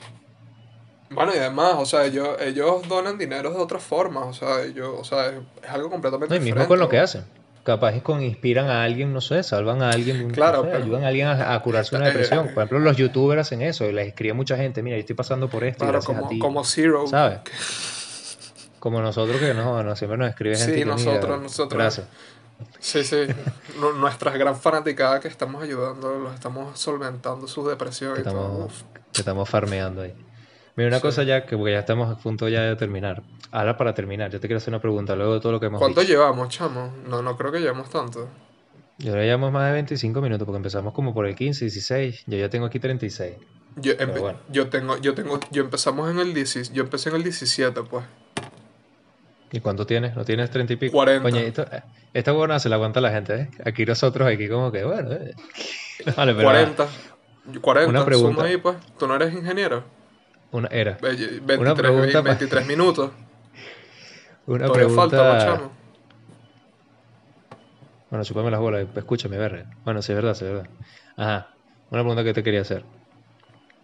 [1.10, 4.96] Bueno, y además, o sea, ellos, ellos donan dinero de otra forma, o sea, ellos,
[4.98, 6.68] o sea, es, es algo completamente No, y mismo diferente.
[6.70, 7.26] con lo que hacen.
[7.64, 10.84] Capaz es con inspiran a alguien, no sé, salvan a alguien, no Claro, sé, pero-
[10.84, 12.48] ayudan a alguien a, a curarse una Eh, depresión.
[12.48, 15.16] eh, Por ejemplo, los youtubers hacen eso y les escribe mucha gente, mira, yo estoy
[15.16, 16.40] pasando por esto Claro, gracias a como, ti.
[16.40, 17.06] como Zero.
[17.08, 17.40] ¿Sabes?
[18.80, 21.78] Como nosotros que no, no, siempre nos escribe gente Sí, mira, nosotros, nosotros.
[21.80, 22.08] Gracias.
[22.80, 23.28] Sí, sí.
[23.80, 28.34] Nu- Nuestras gran fanaticadas que estamos ayudando, los estamos solventando su depresión Que y todo.
[28.42, 28.82] estamos, Uf.
[29.14, 30.14] que estamos farmeando ahí.
[30.76, 31.02] Mira, una Sí.
[31.02, 33.24] cosa ya, que porque ya estamos a punto ya de terminar.
[33.52, 35.80] Ahora para terminar, yo te quiero hacer una pregunta luego de todo lo que hemos
[35.80, 36.14] ¿Cuánto dicho.
[36.14, 36.94] llevamos, chamo?
[37.08, 38.30] No, no creo que llevemos tanto.
[38.98, 42.24] Yo le llevamos más de 25 minutos porque empezamos como por el 15, 16.
[42.28, 43.36] Yo ya tengo aquí 36.
[43.78, 44.38] Yo, bueno.
[44.50, 48.06] yo tengo, yo tengo, yo empezamos en el 10, yo empecé en el 17, pues.
[49.52, 50.16] ¿Y cuánto tienes?
[50.16, 50.94] ¿No tienes 30 y pico?
[50.94, 51.22] 40.
[51.30, 51.82] Coño, esto- eh,
[52.14, 53.50] esta buena se la aguanta la gente, ¿eh?
[53.66, 55.34] Aquí nosotros, aquí como que, bueno, eh.
[56.18, 56.88] Vale, pero 40.
[57.62, 58.44] 40, Una pregunta.
[58.44, 58.78] ahí, pues.
[59.00, 59.84] ¿Tú no eres ingeniero?
[60.52, 60.98] Una era.
[61.02, 63.12] Ve- 23, Una pregunta pa- 23 minutos.
[64.48, 65.18] Una Todavía pregunta.
[65.18, 65.72] falta, chamo.
[68.10, 69.66] Bueno, chúpame las bolas, escúchame, verga.
[69.86, 70.70] Bueno, sí es verdad, sí es verdad.
[71.16, 71.48] Ajá.
[71.92, 72.84] Una pregunta que te quería hacer.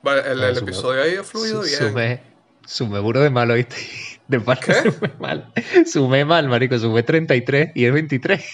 [0.03, 1.79] Vale, el, Ah, el sumé- episodio ahí ha fluido Su- bien.
[1.89, 2.21] Sumé,
[2.65, 3.75] sumé burro de malo, ¿viste?
[4.27, 4.91] De parte ¿Qué?
[4.91, 5.53] sumé mal.
[5.85, 6.77] Sumé mal, marico.
[6.77, 8.45] Sumé 33 y es 23.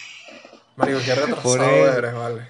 [0.76, 1.63] Marico, qué retrasado
[1.97, 2.41] eres, vale.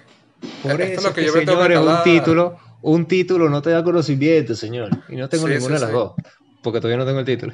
[0.62, 2.58] Por Esto es eso, lo es que que, yo señores, un título,
[2.92, 5.04] un título no te da conocimiento, señor.
[5.08, 5.92] Y no tengo Sí, ninguna sí, de las sí.
[5.92, 6.14] dos,
[6.62, 7.52] porque todavía no tengo el título.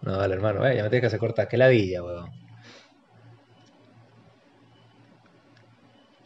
[0.00, 1.48] No, vale, hermano, eh, ya me tienes que hacer cortar.
[1.48, 2.30] Qué ladilla, weón.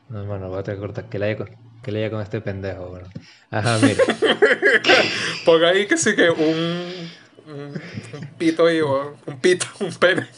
[0.09, 1.09] No, hermano, voy a tener que cortar.
[1.09, 1.49] Qué ladilla con,
[1.83, 3.15] qué ladilla con este pendejo, weón.
[3.51, 4.05] Ajá, mira.
[5.45, 7.13] Porque ahí que sí que un,
[7.47, 10.29] un, un pito ahí, o un pito, un pene.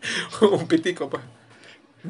[0.42, 1.22] un pitico, pues.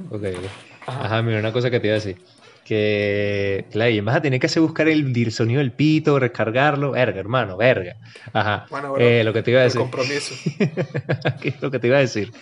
[0.08, 0.46] Ok, ok.
[0.84, 2.22] Ajá, mira, una cosa que te iba a decir.
[2.64, 6.92] Que, claro, y vas a tener que hacer buscar el, el sonido del pito, recargarlo.
[6.92, 7.94] Verga, hermano, verga.
[8.32, 8.66] Ajá.
[8.68, 9.82] Bueno, Eh, lo que te iba a el decir.
[9.82, 10.34] compromiso.
[11.42, 12.32] ¿Qué es lo que te iba a decir?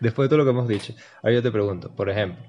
[0.00, 0.92] Después de todo lo que hemos dicho.
[1.22, 2.44] Ahora yo te pregunto, por ejemplo,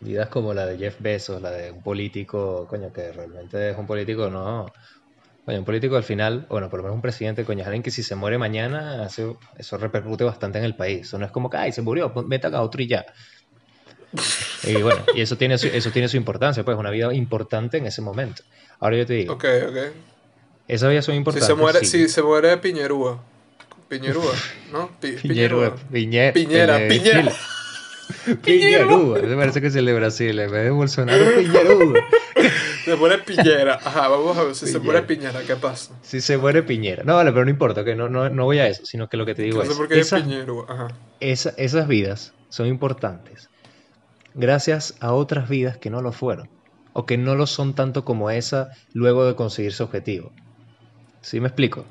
[0.00, 3.86] vidas como la de Jeff Bezos, la de un político, coño, que realmente es un
[3.86, 4.72] político, no.
[5.44, 7.90] Coño, un político al final, bueno, por lo menos un presidente, coño, es alguien que
[7.92, 11.02] si se muere mañana, hace- eso repercute bastante en el país.
[11.08, 13.04] Eso no es como que, ay, se murió, metan a otro y ya.
[14.64, 17.86] Y bueno, y eso tiene su, eso tiene su importancia, pues, una vida importante en
[17.86, 18.42] ese momento.
[18.80, 19.76] Ahora yo te digo, Ok, ok.
[20.68, 21.46] esas vidas son Si importantes.
[21.48, 21.86] se muere, sí.
[21.86, 23.22] si se muere Piñerúa.
[23.88, 24.32] Piñerúa,
[24.72, 24.90] ¿no?
[25.00, 27.32] Pi- Piñera, Piñera, Piñera, Piñera.
[28.42, 29.18] Piñerúa.
[29.20, 30.38] Me parece que es el de Brasil.
[30.38, 32.00] En vez de Bolsonaro, Piñerúa.
[32.84, 33.74] Se muere Piñera.
[33.84, 35.94] Ajá, vamos a ver si se muere Piñera, ¿qué pasa?
[36.02, 37.04] Si se muere Piñera.
[37.04, 39.24] No, vale, pero no importa, que no, no, no voy a eso, sino que lo
[39.24, 39.76] que te digo No es.
[39.76, 40.66] por qué es esa- Piñero.
[40.68, 40.88] Ajá.
[41.20, 43.48] esa- esas vidas son importantes
[44.34, 46.50] gracias a otras vidas que no lo fueron.
[46.92, 50.34] O que no lo son tanto como esa luego de conseguir su objetivo.
[51.22, 51.86] ¿Sí me explico?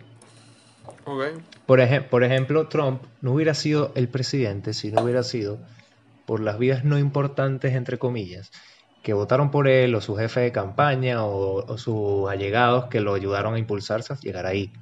[1.65, 5.63] Por, ejem- por ejemplo, Trump no hubiera sido el presidente si no hubiera sido
[6.25, 8.51] por las vidas no importantes, entre comillas,
[9.04, 13.13] que votaron por él, o su jefe de campaña, o, o sus allegados que lo
[13.15, 14.73] ayudaron a impulsarse a llegar ahí.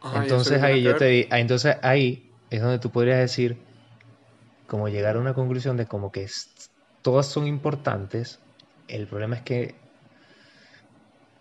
[0.00, 3.71] Ajá, ¿y eso entonces ahí yo te ah, entonces ahí es donde tú podrías decir,
[4.72, 6.26] como llegar a una conclusión de como que
[7.02, 8.38] todas son importantes.
[8.88, 9.74] El problema es que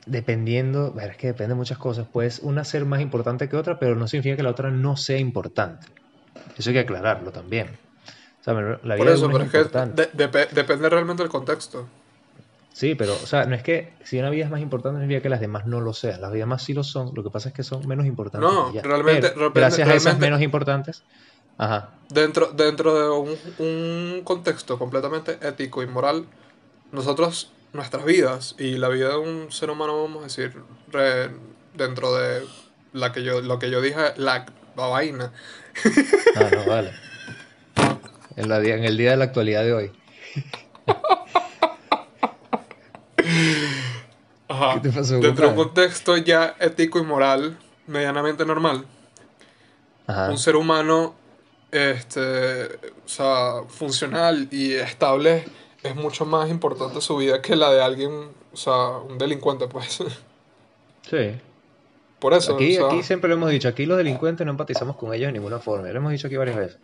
[0.05, 3.95] dependiendo, es que depende de muchas cosas, pues una ser más importante que otra, pero
[3.95, 5.87] no significa que la otra no sea importante.
[6.57, 7.67] Eso hay que aclararlo también.
[8.41, 8.59] O sea, la
[8.95, 11.87] vida Por de eso, uno pero es es que de- depe- depende realmente del contexto.
[12.73, 15.23] Sí, pero, o sea, no es que si una vida es más importante, no significa
[15.23, 16.19] que las demás no lo sean.
[16.19, 18.49] Las demás sí lo son, lo que pasa es que son menos importantes.
[18.49, 18.93] No, realmente- Pero,
[19.39, 21.03] realmente- gracias a esas realmente- menos importantes,
[21.61, 26.25] ajá, Dentro, dentro de un, un contexto completamente ético y moral,
[26.91, 30.53] nosotros, nuestras vidas y la vida de un ser humano, vamos a decir,
[30.89, 31.29] re-
[31.73, 32.45] dentro de
[32.91, 34.45] la que yo, lo que yo dije, la,
[34.75, 35.31] la vaina,
[36.35, 36.91] Ah, no, vale.
[38.35, 39.91] En, la en el día de la actualidad de hoy.
[44.49, 44.73] Ajá.
[44.73, 48.85] ¿Qué te pasó, dentro de un contexto ya ético y moral medianamente normal,
[50.07, 50.29] Ajá.
[50.29, 51.15] un ser humano
[51.71, 52.65] este,
[53.05, 55.45] o sea, funcional y estable
[55.83, 58.11] es mucho más importante su vida que la de alguien,
[58.53, 60.03] o sea, un delincuente, pues.
[61.09, 61.31] Sí.
[62.19, 64.95] Por eso, Aquí, o sea, aquí siempre lo hemos dicho, aquí los delincuentes no empatizamos
[64.95, 65.87] con ellos de ninguna forma.
[65.89, 66.77] Lo hemos dicho aquí varias veces.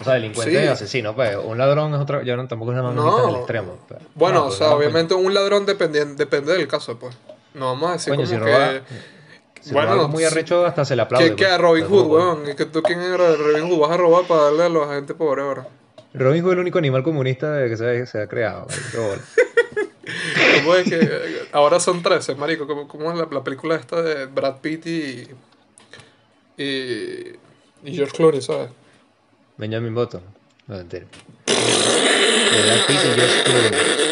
[0.00, 0.64] O sea, delincuente Sí.
[0.64, 1.36] y asesino, pues.
[1.36, 3.26] Un ladrón es otra, yo no, tampoco es una No.
[3.28, 3.78] al extremo.
[3.86, 4.00] pues.
[4.14, 4.78] bueno, No, o pues, sea, no, coño.
[4.86, 7.14] obviamente un ladrón depende, depende del caso, pues.
[7.52, 8.82] No vamos a decir Coño, como si que...
[9.64, 11.30] si bueno, muy arrecho, hasta se le aplaude.
[11.30, 11.54] que, que pues.
[11.54, 12.50] a Robin Hood, weón.
[12.50, 13.78] ¿Y que tú quién era Robin Hood?
[13.78, 15.66] Vas a robar para darle a la gente pobre ahora.
[16.12, 18.66] Robin Hood es el único animal comunista que se, se ha creado.
[20.56, 22.66] ¿Cómo es que ahora son 13, marico?
[22.66, 25.28] ¿Cómo, cómo es la, la película esta de Brad Pitt y...
[26.58, 27.38] Y...
[27.86, 28.68] Y George Clooney, ¿sabes?
[29.56, 30.20] Benjamin Button.
[30.66, 31.06] No, entero.
[31.46, 33.70] Brad Pitt y George Clooney.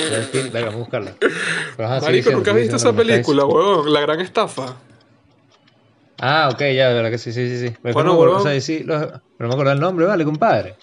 [0.08, 1.14] Brad Pitt, venga, vamos a buscarla.
[2.00, 3.92] Marico, ¿nunca viste diciendo esa película, weón?
[3.92, 4.76] La gran estafa.
[6.24, 7.68] Ah, ok, ya, de verdad que sí, sí, sí.
[7.68, 7.74] sí.
[7.82, 8.46] Pero, Bueno, no, me acuerdo, huevón.
[8.46, 10.76] o sea, sí, lo- pero no me acuerdo el nombre, vale, compadre.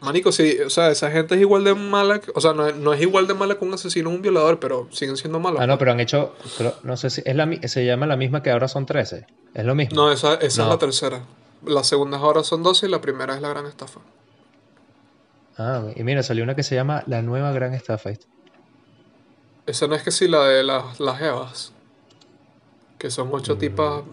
[0.00, 2.92] Marico, sí, o sea, esa gente es igual de mala, o sea, no, es- no
[2.92, 5.60] es igual de mala que un asesino o un violador, pero siguen siendo malos.
[5.60, 6.34] Ah, no, pero han hecho,
[6.82, 9.26] no sé si, es la, se llama la misma que ahora son 13.
[9.54, 9.94] Es lo mismo.
[9.94, 10.68] No, esa, esa No.
[10.68, 11.20] es la tercera.
[11.66, 14.00] Las segundas ahora son 12 y la primera es la gran estafa.
[15.58, 18.10] Ah, y mira, salió una que se llama La Nueva Gran Estafa.
[19.66, 21.72] Esa no es que sí la de las, las Evas,
[22.98, 24.04] que son ocho tipas Es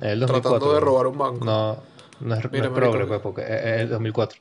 [0.00, 0.40] el 2004.
[0.40, 0.86] tratando de ¿no?
[0.86, 1.44] robar un banco.
[1.44, 1.78] No,
[2.20, 2.74] no es, no Mira, es marico.
[2.92, 4.40] progre, pues, porque es, es el 2004.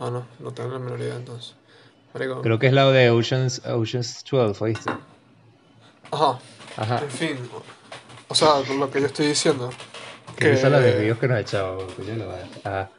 [0.00, 1.54] Ah, no, no tengo la menor idea entonces.
[2.14, 2.42] Marico.
[2.42, 4.90] Creo que es la de Oceans, Oceans 12, ¿oíste?
[6.10, 6.38] Ajá,
[6.76, 6.98] Ajá.
[7.02, 7.38] en fin.
[8.28, 9.70] O sea, lo que yo estoy diciendo.
[10.36, 12.46] Que esa es la de videos que nos echaba, la madre.
[12.64, 12.90] Ajá.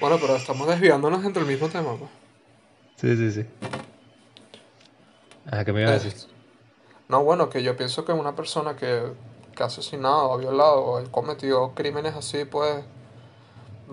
[0.00, 2.10] Bueno, pero estamos desviándonos entre el mismo tema, pues.
[2.96, 3.46] Sí, sí, sí.
[5.46, 6.12] Ajá, ¿qué me iba a decir?
[6.12, 6.32] Este,
[7.08, 9.12] No, bueno, que yo pienso que una persona que,
[9.54, 12.84] que ha asesinado, ha violado, o ha cometido crímenes así, pues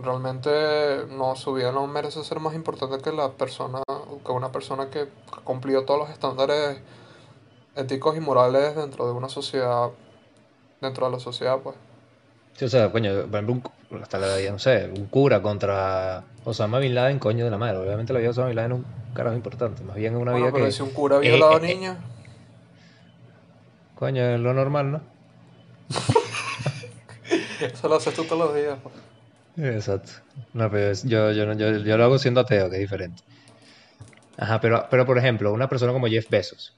[0.02, 0.50] realmente
[1.10, 3.82] no, su vida no merece ser más importante que la persona,
[4.26, 6.80] que una persona que ha cumplido todos los estándares
[7.76, 9.90] éticos y morales dentro de una sociedad,
[10.82, 11.76] dentro de la sociedad, pues.
[12.54, 16.80] Sí, o sea, coño, por ejemplo, un, hasta la no sé, un cura contra Osama
[16.80, 17.78] Bin Laden, coño de la madre.
[17.78, 19.84] Obviamente la vida de Osama Bin Laden es un carajo importante.
[19.84, 21.60] Más bien es una Bueno, vida pero que, si un cura ha violado a eh,
[21.64, 21.98] eh, niñas,
[23.96, 25.19] coño, es lo normal, ¿no?
[27.62, 28.96] Eso lo haces tú todos los días, pues.
[29.76, 30.12] Exacto.
[30.54, 33.22] No, pero yo, yo, yo, yo lo hago siendo ateo, que es diferente.
[34.38, 36.74] Ajá, pero, pero por ejemplo, una persona como Jeff Bezos,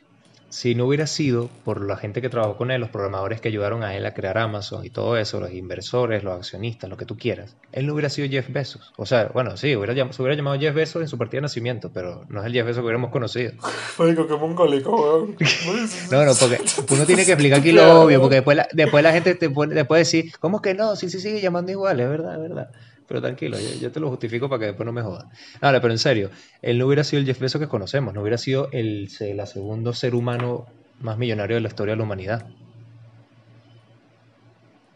[0.51, 3.83] si no hubiera sido por la gente que trabajó con él, los programadores que ayudaron
[3.83, 7.17] a él a crear Amazon y todo eso, los inversores, los accionistas, lo que tú
[7.17, 8.91] quieras, él no hubiera sido Jeff Bezos.
[8.97, 11.43] O sea, bueno, sí, hubiera llam- se hubiera llamado Jeff Bezos en su partida de
[11.43, 13.53] nacimiento, pero no es el Jeff Bezos que hubiéramos conocido.
[13.97, 15.35] Marico, qué mongólico, weón.
[16.11, 16.59] No, no, porque
[16.93, 19.85] uno tiene que explicar aquí lo obvio, porque después la, después la gente te, pone,
[19.85, 20.95] puede decir, ¿cómo que no?
[20.97, 22.69] Sí, sí, sigue llamando igual, es verdad, es verdad.
[23.11, 25.27] Pero tranquilo, yo, yo te lo justifico para que después no me jodan.
[25.59, 26.29] Ahora, pero en serio,
[26.61, 29.91] él no hubiera sido el Jeff Bezos que conocemos, no hubiera sido el, la segundo
[29.91, 30.65] ser humano
[30.97, 32.47] más millonario de la historia de la humanidad.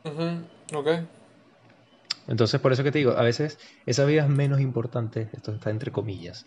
[0.05, 0.87] Ujú, ok.
[2.29, 5.71] Entonces, por eso que te digo, a veces esa vida es menos importante, esto está
[5.71, 6.45] entre comillas.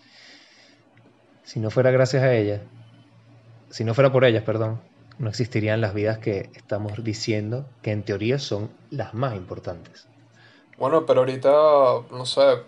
[1.44, 2.62] Si no fuera gracias a ella,
[3.68, 4.80] si no fuera por ellas, perdón,
[5.18, 10.08] no existirían las vidas que estamos diciendo que en teoría son las más importantes.
[10.78, 11.50] Bueno, pero ahorita,
[12.10, 12.58] no sé,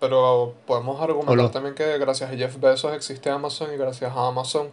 [0.00, 4.70] pero podemos argumentar también que gracias a Jeff Bezos existe Amazon y gracias a Amazon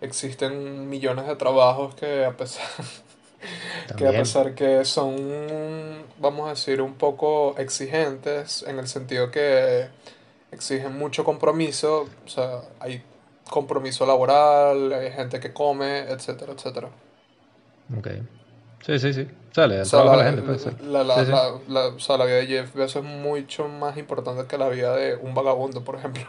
[0.00, 2.66] existen millones de trabajos que a pesar
[3.96, 9.88] que a pesar que son, vamos a decir, un poco exigentes en el sentido que
[10.52, 13.02] exigen mucho compromiso, o sea, hay
[13.50, 16.90] compromiso laboral, hay gente que come, etcétera, etcétera.
[17.96, 18.08] Ok.
[18.86, 19.26] Sí, sí, sí.
[19.52, 20.62] Sale, O sea, la, la gente, pues.
[20.62, 20.70] sí.
[20.88, 21.32] la, la, Sí, sí.
[21.32, 24.68] la- la- o sea, la vida de Jeff Bezos es mucho más importante que la
[24.68, 26.22] vida de un vagabundo, por ejemplo.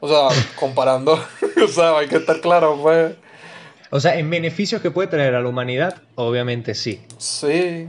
[0.00, 0.28] O sea,
[0.60, 1.14] comparando,
[1.64, 3.16] o sea, hay que estar claro, pues.
[3.90, 7.02] O sea, en beneficios que puede traer a la humanidad, obviamente sí.
[7.16, 7.88] Sí,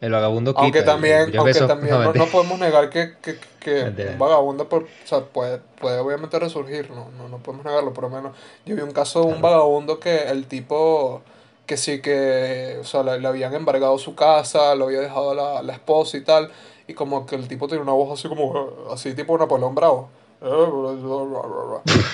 [0.00, 0.62] El vagabundo quita.
[0.62, 4.82] Aunque el- también, aunque también no, no, podemos negar que, que, que un vagabundo por,
[4.84, 8.36] o sea, puede, puede obviamente resurgir, no, no, no podemos negarlo, por lo menos.
[8.66, 9.56] Yo vi un caso de un Claro.
[9.56, 11.22] vagabundo que el tipo,
[11.66, 15.62] que sí que, o sea, le, le habían embargado su casa, lo había dejado la,
[15.62, 16.50] la esposa y tal,
[16.86, 20.08] y como que el tipo tenía una voz así como, así tipo Napoleón Bravo.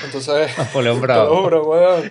[0.05, 1.35] Entonces, Napoleón Bravo.
[1.35, 2.11] lo juro, weón.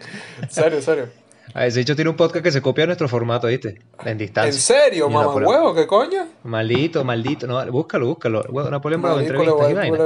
[0.49, 1.08] Serio, serio.
[1.56, 3.82] A ese hecho tiene un podcast que se copia nuestro formato, ¿viste?
[4.02, 4.62] En ¿En distancia.
[4.62, 5.52] serio, Y mamá Napoleón.
[5.52, 5.73] huevo?
[5.73, 6.28] ¿Qué coño?
[6.43, 7.47] Maldito, maldito.
[7.47, 8.43] No, búscalo, búscalo.
[8.49, 9.97] Huevo, Napoleón Bravo, entrevistas y vaina.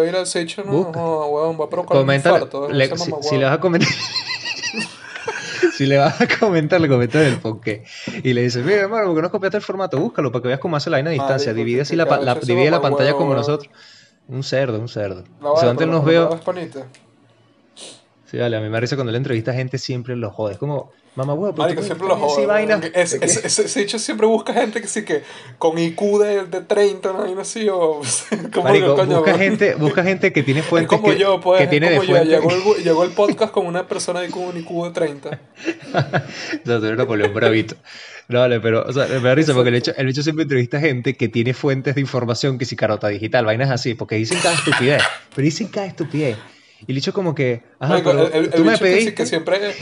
[0.94, 2.36] no, huevón, va a provocar un Coméntale.
[2.36, 3.90] infarto, le- si, si le vas a comentar.
[5.76, 7.84] Si le vas a comentar, le comentas el porqué.
[8.24, 10.00] Y le dices, mira, hermano, ¿por qué no copiaste el formato?
[10.00, 11.52] Búscalo para que veas cómo hace la vaina a distancia.
[11.52, 13.70] Marico, divide así la, la- ese divide la pantalla huevo, como nosotros.
[14.28, 15.24] Un cerdo, un cerdo.
[15.42, 16.30] La O vaina, sea, nos veo.
[18.26, 20.54] Sí, vale, a mí me risa cuando le entrevista a gente siempre lo jode.
[20.54, 22.48] Es como, mamá, huevo, pero Marico, siempre lo estar así, jodo.
[22.48, 22.82] vaina.
[22.94, 25.24] Ese, hecho siempre busca gente que sí que
[25.58, 28.02] con IQ de, de 30, una vaina así, o
[28.54, 31.60] como Marico, coño, busca gente, busca gente que tiene Es fuentes como que, yo, pues,
[31.60, 32.24] que es tiene como yo.
[32.24, 35.30] Llegó el, llegó el podcast con una persona de con un IQ de 30.
[35.30, 37.76] O sea, tú eres Napoleón Bravito.
[38.28, 40.80] No, vale, pero, o sea, me da risa porque el hecho, el hecho siempre entrevista
[40.80, 44.56] gente que tiene fuentes de información que si carota digital, vainas así, porque dicen cada
[44.56, 45.04] estupidez,
[45.36, 46.38] pero dicen cada estupidez.
[46.88, 48.90] Y el hecho como que, ajá, Marico, pero el, el, tú el me bicho que,
[48.90, 49.14] sí, pediste.
[49.14, 49.76] que siempre.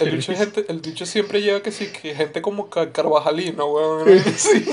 [0.00, 4.08] El bicho, gente, el siempre lleva que sí, que gente como Car- Carvajalino, weón.
[4.36, 4.64] Sí.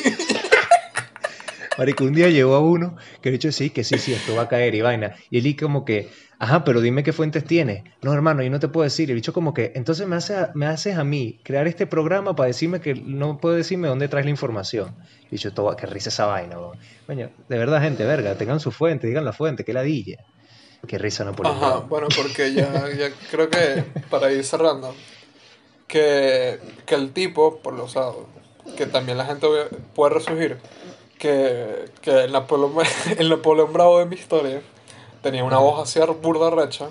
[1.78, 4.44] Marico, un día llegó a uno que el hecho sí, que sí, sí, esto va
[4.44, 5.16] a caer y vaina.
[5.32, 7.84] Y él y como que, ajá, pero dime qué fuentes tienes.
[8.04, 9.10] No, hermano, yo no te puedo decir.
[9.10, 12.48] El bicho como que, entonces me, hace, me haces a mí crear este programa para
[12.48, 14.96] decirme que no puedo decirme dónde traes la información.
[15.32, 16.78] Y dicho, todo, qué risa esa vaina, weón.
[17.50, 20.24] De verdad, gente, verga, tengan su fuente, digan la fuente, qué ladilla.
[20.88, 21.56] Qué risa Napoleón.
[21.56, 24.94] Ajá, bueno, porque ya, ya creo que para ir cerrando,
[25.88, 28.12] que, que el tipo, por lo sea,
[28.78, 29.48] que también la gente
[29.96, 30.58] puede resurgir,
[31.20, 32.74] que, que el, Napoleón,
[33.18, 34.62] el Napoleón Bravo de mi historia
[35.22, 36.90] tenía una voz así burda recha,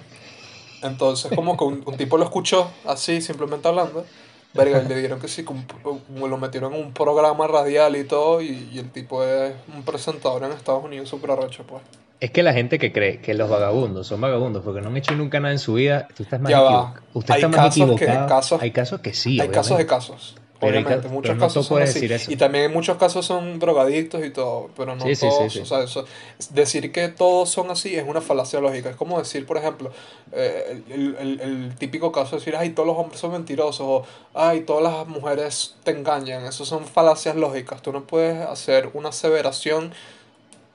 [0.83, 4.07] entonces como que un, un tipo lo escuchó así, simplemente hablando,
[4.55, 8.05] verga, y le dieron que sí, que un- lo metieron en un programa radial y
[8.05, 11.83] todo, y, y el tipo es un presentador en Estados Unidos súper arrecho, pues.
[12.23, 15.15] Es que la gente que cree que los vagabundos son vagabundos porque no han hecho
[15.17, 16.95] nunca nada en su vida, tú estás más equivocado.
[17.15, 18.29] Usted Hay está más casos que- equivocado.
[18.29, 19.87] casos- hay casos que sí, hay casos de obviamente.
[19.89, 20.35] casos.
[20.61, 21.95] Pero hay Obviamente, muchos pero no casos son así.
[21.95, 22.31] decir eso.
[22.31, 25.53] Y también en muchos casos son drogadictos y todo, pero no Sí, sí, sí, todos.
[25.55, 25.59] sí.
[25.59, 26.05] O sea, eso-
[26.51, 28.91] decir que todos son así es una falacia lógica.
[28.91, 29.91] Es como decir, por ejemplo,
[30.31, 34.05] eh, el, el- el típico caso de decir, ay, todos los hombres son mentirosos, o
[34.35, 36.45] ay, todas las mujeres te engañan.
[36.47, 37.83] Eso son falacias lógicas.
[37.83, 39.93] Tú no puedes hacer una aseveración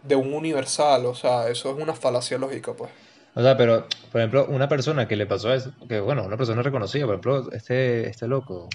[0.08, 2.92] de un universal, o sea, eso es una falacia lógica, pues.
[3.36, 6.62] O sea, pero, por ejemplo, una persona que le pasó eso, que bueno, una persona
[6.64, 8.68] reconocida, por ejemplo, este, este loco,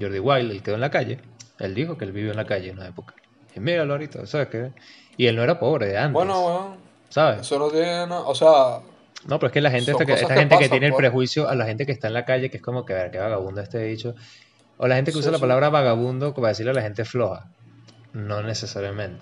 [0.00, 1.18] Jordi Wild, él quedó en la calle,
[1.58, 3.14] él dijo que él vivió en la calle en una época.
[3.54, 4.72] Y míralo ahorita, ¿sabes qué?
[5.18, 6.76] Y él no era pobre de antes, Bueno, bueno,
[7.10, 7.40] ¿sabes?
[7.42, 8.80] eso no tiene nada, o sea,
[9.26, 10.92] No, pero es que la gente, esta, que, cosas esta que gente que tiene el
[10.92, 11.00] pues.
[11.00, 13.10] prejuicio a la gente que está en la calle, que es como que, a ver,
[13.10, 14.14] qué vagabundo este dicho.
[14.78, 17.50] O la gente que Sí, usa la palabra vagabundo para decirle a la gente floja.
[18.12, 19.20] No necesariamente.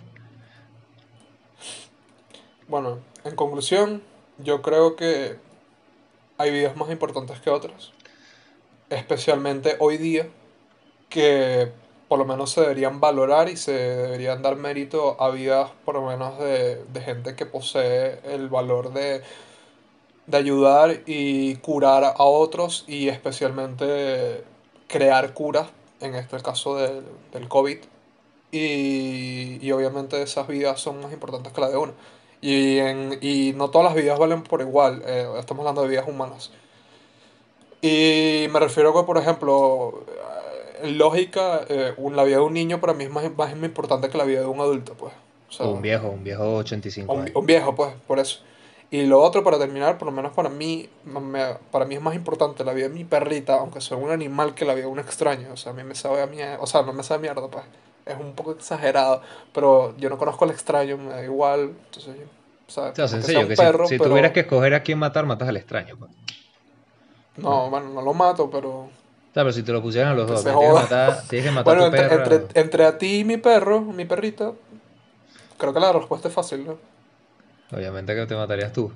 [2.74, 4.02] Bueno, en conclusión,
[4.38, 5.36] yo creo que
[6.38, 7.92] hay vidas más importantes que otras.
[8.90, 10.26] Especialmente hoy día,
[11.08, 11.70] que
[12.08, 16.02] por lo menos se deberían valorar y se deberían dar mérito a vidas por lo
[16.04, 19.22] menos de, de gente que posee el valor de,
[20.26, 24.42] de ayudar y curar a otros y especialmente
[24.88, 25.68] crear curas,
[26.00, 27.78] en este caso del, del COVID.
[28.50, 31.92] Y, y obviamente esas vidas son más importantes que la de uno.
[32.44, 36.06] Y, en, y no todas las vidas valen por igual, eh, estamos hablando de vidas
[36.06, 36.50] humanas.
[37.82, 42.54] Y me refiero a que, por ejemplo, eh, en lógica, eh, la vida de un
[42.54, 45.12] niño para mí es más, más importante que la vida de un adulto, pues.
[45.48, 47.36] O sea, un viejo, un viejo 85 un, años.
[47.36, 48.40] un viejo, pues, por eso.
[48.90, 52.14] Y lo otro, para terminar, por lo menos para mí, me- para mí es más
[52.14, 54.98] importante la vida de mi perrita, aunque sea un animal, que la vida de un
[55.00, 55.52] extraño.
[55.52, 57.48] O sea, a mí me sabe a mierda, o sea, no me sabe a mierda,
[57.48, 57.64] pues.
[58.06, 61.72] Es un poco exagerado, pero yo no conozco al extraño, me da igual.
[61.86, 62.16] Entonces,
[62.68, 64.82] o sea, O sea, sencillo, un que si, perro, si pero- tuvieras que escoger a
[64.82, 65.96] quién matar, matas al extraño.
[65.96, 66.10] pues.
[67.36, 68.68] No, bueno, no lo mato, pero...
[68.70, 68.90] O
[69.34, 71.64] sea, pero si te lo pusieran a los dos, tienes que matar, tienes que matar
[71.76, 72.34] Bueno, a tu entre, perra.
[72.36, 74.52] entre, entre a ti y mi perro, mi perrita,
[75.58, 76.78] creo que la respuesta es fácil, ¿no?
[77.76, 78.92] Obviamente que te matarías tú.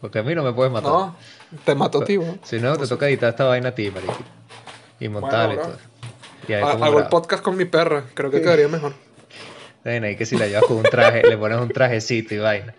[0.00, 0.90] Porque a mí no me puedes matar.
[0.90, 1.16] No,
[1.64, 2.18] te mato a ti.
[2.44, 4.16] Si no, te toca editar esta vaina a ti, marico.
[5.00, 5.76] Y montarla Bueno, todo.
[6.54, 8.92] Hago el podcast con mi perra, creo que quedaría mejor.
[9.84, 12.74] Ven ahí que si la llevas con un traje, le pones un trajecito y vaina.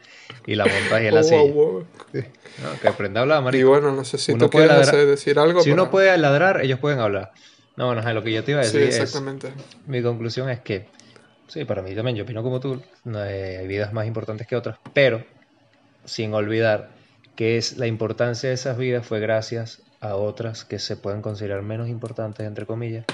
[0.45, 2.23] Y la montas y en la Oh, silla.
[2.61, 3.69] No, que aprenda a hablar, Y marico.
[3.69, 5.61] bueno, no sé si Uno tú puede quieres ladrar- hacer- decir algo.
[5.61, 7.31] Si uno puede ladrar, ellos pueden hablar.
[7.77, 8.99] No, bueno, ajá, lo que yo te iba a Sí, decir es...
[8.99, 9.53] exactamente.
[9.87, 10.87] Mi conclusión es que,
[11.47, 14.55] sí, para mí también, yo opino como tú, no hay hay vidas más importantes que
[14.57, 15.23] otras, pero
[16.05, 16.89] sin olvidar
[17.35, 21.61] que es la importancia de esas vidas fue gracias a otras que se pueden considerar
[21.61, 23.05] menos importantes, entre comillas,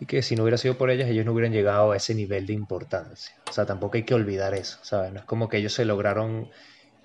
[0.00, 2.46] y que si no hubiera sido por ellas, ellos no hubieran llegado a ese nivel
[2.46, 3.32] de importancia.
[3.48, 5.12] O sea, tampoco hay que olvidar eso, ¿sabes?
[5.12, 6.48] No es como que ellos se lograron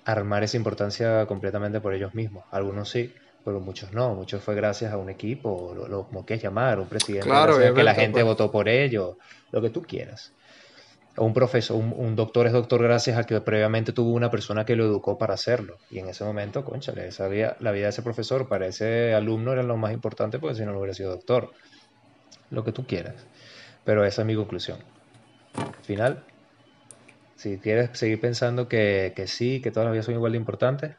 [0.04, 2.44] armar esa importancia completamente por ellos mismos.
[2.52, 3.12] Algunos sí,
[3.44, 4.14] pero muchos no.
[4.14, 7.58] Muchos fue gracias a un equipo, o lo, lo- como quieras llamar, un presidente, Claro,
[7.74, 8.24] que la gente pues.
[8.24, 9.16] votó por ellos,
[9.50, 10.34] lo que tú quieras.
[11.18, 14.64] O un profesor, un, un doctor es doctor gracias a que previamente tuvo una persona
[14.66, 15.78] que lo educó para hacerlo.
[15.88, 19.52] Y en ese momento, conchale, esa vida- la vida de ese profesor para ese alumno
[19.52, 21.50] era lo más importante porque si no, no hubiera sido doctor.
[22.50, 23.14] Lo que tú quieras.
[23.84, 24.78] Pero esa es mi conclusión.
[25.54, 26.24] Al final,
[27.36, 30.96] si quieres seguir pensando que, que sí, que todas las vidas son igual de importantes,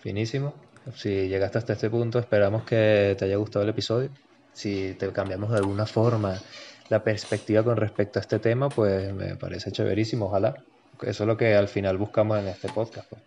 [0.00, 0.54] finísimo.
[0.94, 4.10] Si llegaste hasta este punto, esperamos que te haya gustado el episodio.
[4.52, 6.40] Si te cambiamos de alguna forma
[6.88, 10.54] la perspectiva con respecto a este tema, pues me parece chéverísimo, ojalá.
[11.02, 13.08] Eso es lo que al final buscamos en este podcast.
[13.10, 13.22] pues.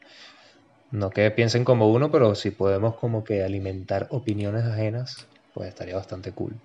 [0.92, 5.96] No que piensen como uno, pero si podemos como que alimentar opiniones ajenas, pues estaría
[5.96, 6.56] bastante cool.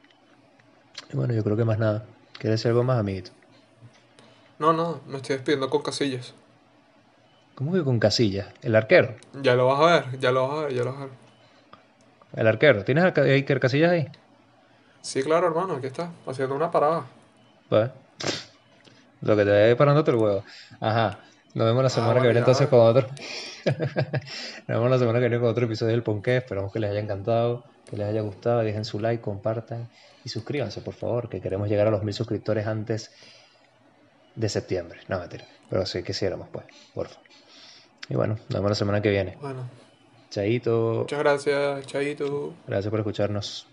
[1.13, 2.05] Y bueno, yo creo que más nada.
[2.35, 3.31] ¿Quieres decir algo más, amiguito?
[4.59, 6.35] No, no, me estoy despidiendo con casillas.
[7.55, 8.49] ¿Cómo que con casillas?
[8.63, 9.15] El arquero.
[9.43, 11.15] Ya lo vas a ver, ya lo vas a ver, ya lo vas a ver.
[12.37, 12.85] El arquero.
[12.85, 14.09] ¿Tienes a Iker Casillas ahí?
[15.03, 17.05] Sí, claro, hermano, aquí está, haciendo una parada.
[17.69, 17.91] Pues.
[19.21, 20.45] Lo que te vaya parándote el huevo.
[20.81, 21.19] Ajá.
[21.55, 23.07] Nos vemos la semana que viene entonces con otro.
[23.65, 26.39] Nos vemos la semana que viene con otro episodio del Ponqué.
[26.39, 28.61] Esperamos que les haya encantado, que les haya gustado.
[28.61, 29.89] Dejen su like, compartan
[30.25, 33.13] y suscríbanse, por favor, que queremos llegar a los mil suscriptores antes
[34.35, 34.99] de septiembre.
[35.09, 35.45] No, mentira.
[35.71, 37.25] Pero sí quisiéramos, pues, por favor.
[38.09, 39.39] Y bueno, nos vemos la semana que viene.
[39.41, 39.69] Bueno,
[40.31, 41.01] Chaito.
[41.03, 42.53] muchas gracias, Chaito.
[42.67, 43.69] Gracias por escucharnos.